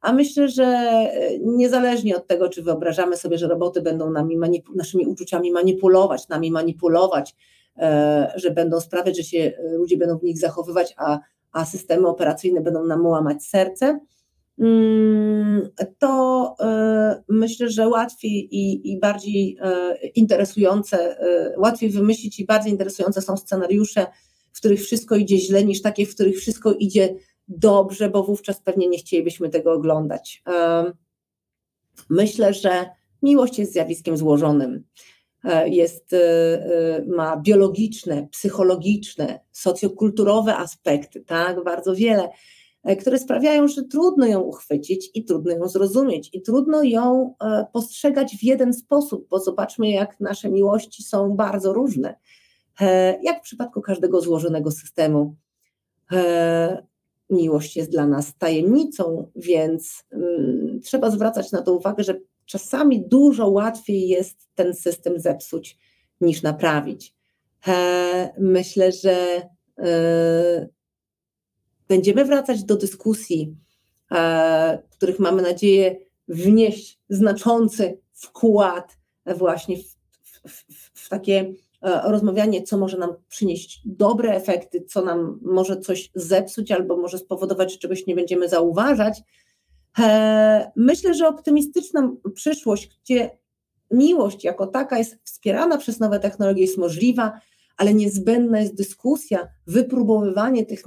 A 0.00 0.12
myślę, 0.12 0.48
że 0.48 0.64
e, 0.64 1.38
niezależnie 1.38 2.16
od 2.16 2.26
tego, 2.26 2.48
czy 2.48 2.62
wyobrażamy 2.62 3.16
sobie, 3.16 3.38
że 3.38 3.48
roboty 3.48 3.82
będą 3.82 4.10
nami 4.10 4.38
naszymi 4.74 5.06
uczuciami 5.06 5.52
manipulować, 5.52 6.28
nami 6.28 6.50
manipulować, 6.50 7.34
e, 7.76 8.32
że 8.36 8.50
będą 8.50 8.80
sprawiać, 8.80 9.16
że 9.16 9.22
się 9.22 9.52
ludzie 9.72 9.96
będą 9.96 10.18
w 10.18 10.22
nich 10.22 10.38
zachowywać, 10.38 10.94
a, 10.96 11.18
a 11.52 11.64
systemy 11.64 12.08
operacyjne 12.08 12.60
będą 12.60 12.84
nam 12.84 13.06
łamać 13.06 13.44
serce, 13.44 14.00
to 15.98 16.54
e, 16.60 17.22
myślę, 17.28 17.70
że 17.70 17.88
łatwiej 17.88 18.56
i, 18.56 18.92
i 18.92 18.98
bardziej 18.98 19.56
e, 19.60 19.96
interesujące, 20.14 21.20
e, 21.20 21.54
łatwiej 21.58 21.90
wymyślić 21.90 22.40
i 22.40 22.46
bardziej 22.46 22.72
interesujące 22.72 23.22
są 23.22 23.36
scenariusze, 23.36 24.06
w 24.52 24.58
których 24.58 24.80
wszystko 24.82 25.16
idzie 25.16 25.38
źle, 25.38 25.64
niż 25.64 25.82
takie, 25.82 26.06
w 26.06 26.14
których 26.14 26.38
wszystko 26.38 26.72
idzie 26.72 27.14
dobrze, 27.48 28.10
bo 28.10 28.22
wówczas 28.22 28.60
pewnie 28.60 28.88
nie 28.88 28.98
chcielibyśmy 28.98 29.48
tego 29.48 29.72
oglądać. 29.72 30.42
Myślę, 32.10 32.54
że 32.54 32.86
miłość 33.22 33.58
jest 33.58 33.72
zjawiskiem 33.72 34.16
złożonym. 34.16 34.84
Jest, 35.66 36.14
ma 37.06 37.36
biologiczne, 37.36 38.28
psychologiczne, 38.32 39.40
socjokulturowe 39.52 40.56
aspekty, 40.56 41.20
tak, 41.20 41.64
bardzo 41.64 41.94
wiele 41.94 42.28
które 43.00 43.18
sprawiają, 43.18 43.68
że 43.68 43.82
trudno 43.84 44.26
ją 44.26 44.40
uchwycić 44.40 45.10
i 45.14 45.24
trudno 45.24 45.52
ją 45.52 45.68
zrozumieć, 45.68 46.30
i 46.32 46.42
trudno 46.42 46.82
ją 46.82 47.34
e, 47.44 47.66
postrzegać 47.72 48.36
w 48.36 48.42
jeden 48.42 48.72
sposób, 48.72 49.28
bo 49.28 49.38
zobaczmy, 49.38 49.90
jak 49.90 50.20
nasze 50.20 50.50
miłości 50.50 51.02
są 51.02 51.36
bardzo 51.36 51.72
różne. 51.72 52.14
E, 52.80 53.18
jak 53.22 53.38
w 53.38 53.42
przypadku 53.42 53.80
każdego 53.80 54.20
złożonego 54.20 54.70
systemu, 54.70 55.36
miłość 57.30 57.76
jest 57.76 57.90
dla 57.90 58.06
nas 58.06 58.36
tajemnicą, 58.38 59.30
więc 59.36 60.04
mm, 60.12 60.80
trzeba 60.84 61.10
zwracać 61.10 61.52
na 61.52 61.62
to 61.62 61.74
uwagę, 61.74 62.04
że 62.04 62.20
czasami 62.44 63.08
dużo 63.08 63.48
łatwiej 63.48 64.08
jest 64.08 64.48
ten 64.54 64.74
system 64.74 65.20
zepsuć 65.20 65.78
niż 66.20 66.42
naprawić. 66.42 67.14
Myślę, 68.38 68.92
że 68.92 69.48
Będziemy 71.88 72.24
wracać 72.24 72.64
do 72.64 72.76
dyskusji, 72.76 73.56
e, 74.12 74.82
których 74.90 75.18
mamy 75.18 75.42
nadzieję 75.42 75.96
wnieść 76.28 77.00
znaczący 77.08 77.98
wkład 78.12 78.98
właśnie 79.26 79.76
w, 79.76 79.96
w, 80.48 80.64
w 80.94 81.08
takie 81.08 81.54
e, 81.82 82.02
rozmawianie, 82.10 82.62
co 82.62 82.78
może 82.78 82.98
nam 82.98 83.10
przynieść 83.28 83.82
dobre 83.84 84.32
efekty, 84.34 84.80
co 84.80 85.02
nam 85.02 85.38
może 85.42 85.80
coś 85.80 86.10
zepsuć 86.14 86.72
albo 86.72 86.96
może 86.96 87.18
spowodować, 87.18 87.72
że 87.72 87.78
czegoś 87.78 88.06
nie 88.06 88.14
będziemy 88.14 88.48
zauważać. 88.48 89.22
E, 89.98 90.72
myślę, 90.76 91.14
że 91.14 91.28
optymistyczna 91.28 92.10
przyszłość, 92.34 92.88
gdzie 93.04 93.30
miłość 93.90 94.44
jako 94.44 94.66
taka 94.66 94.98
jest 94.98 95.16
wspierana 95.24 95.78
przez 95.78 96.00
nowe 96.00 96.20
technologie, 96.20 96.62
jest 96.62 96.78
możliwa, 96.78 97.40
ale 97.78 97.94
niezbędna 97.94 98.60
jest 98.60 98.76
dyskusja, 98.76 99.48
wypróbowywanie 99.66 100.66
tych, 100.66 100.82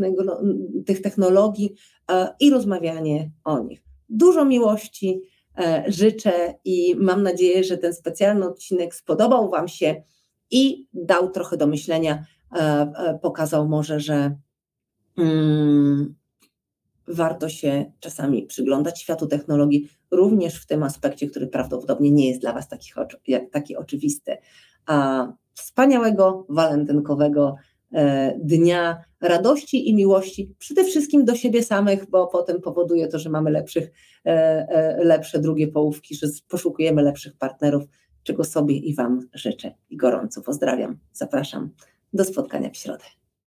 tych 0.85 1.01
technologii 1.01 1.75
e, 2.11 2.35
i 2.39 2.49
rozmawianie 2.49 3.31
o 3.43 3.59
nich. 3.59 3.83
Dużo 4.09 4.45
miłości 4.45 5.21
e, 5.57 5.83
życzę 5.87 6.53
i 6.65 6.95
mam 6.95 7.23
nadzieję, 7.23 7.63
że 7.63 7.77
ten 7.77 7.93
specjalny 7.93 8.45
odcinek 8.45 8.95
spodobał 8.95 9.49
Wam 9.49 9.67
się 9.67 10.03
i 10.51 10.87
dał 10.93 11.31
trochę 11.31 11.57
do 11.57 11.67
myślenia, 11.67 12.25
e, 12.55 13.19
pokazał 13.21 13.67
może, 13.67 13.99
że 13.99 14.35
mm, 15.17 16.15
warto 17.07 17.49
się 17.49 17.91
czasami 17.99 18.43
przyglądać 18.45 19.01
światu 19.01 19.27
technologii, 19.27 19.89
również 20.11 20.55
w 20.55 20.65
tym 20.65 20.83
aspekcie, 20.83 21.27
który 21.27 21.47
prawdopodobnie 21.47 22.11
nie 22.11 22.27
jest 22.27 22.41
dla 22.41 22.53
Was 22.53 22.67
taki, 22.67 22.91
taki 23.51 23.75
oczywisty. 23.75 24.37
A 24.85 25.27
wspaniałego 25.53 26.45
walentynkowego 26.49 27.55
e, 27.93 28.33
dnia 28.39 29.03
radości 29.21 29.89
i 29.89 29.95
miłości, 29.95 30.55
przede 30.59 30.83
wszystkim 30.83 31.25
do 31.25 31.35
siebie 31.35 31.63
samych, 31.63 32.09
bo 32.09 32.27
potem 32.27 32.61
powoduje 32.61 33.07
to, 33.07 33.19
że 33.19 33.29
mamy 33.29 33.51
lepszych, 33.51 33.91
e, 34.25 34.29
e, 34.29 35.03
lepsze 35.03 35.39
drugie 35.39 35.67
połówki, 35.67 36.15
że 36.15 36.27
poszukujemy 36.49 37.01
lepszych 37.01 37.37
partnerów, 37.37 37.83
czego 38.23 38.43
sobie 38.43 38.75
i 38.75 38.95
Wam 38.95 39.27
życzę 39.33 39.73
i 39.89 39.97
gorąco 39.97 40.41
pozdrawiam. 40.41 40.97
Zapraszam 41.13 41.69
do 42.13 42.23
spotkania 42.23 42.69
w 42.69 42.77
środę. 42.77 43.20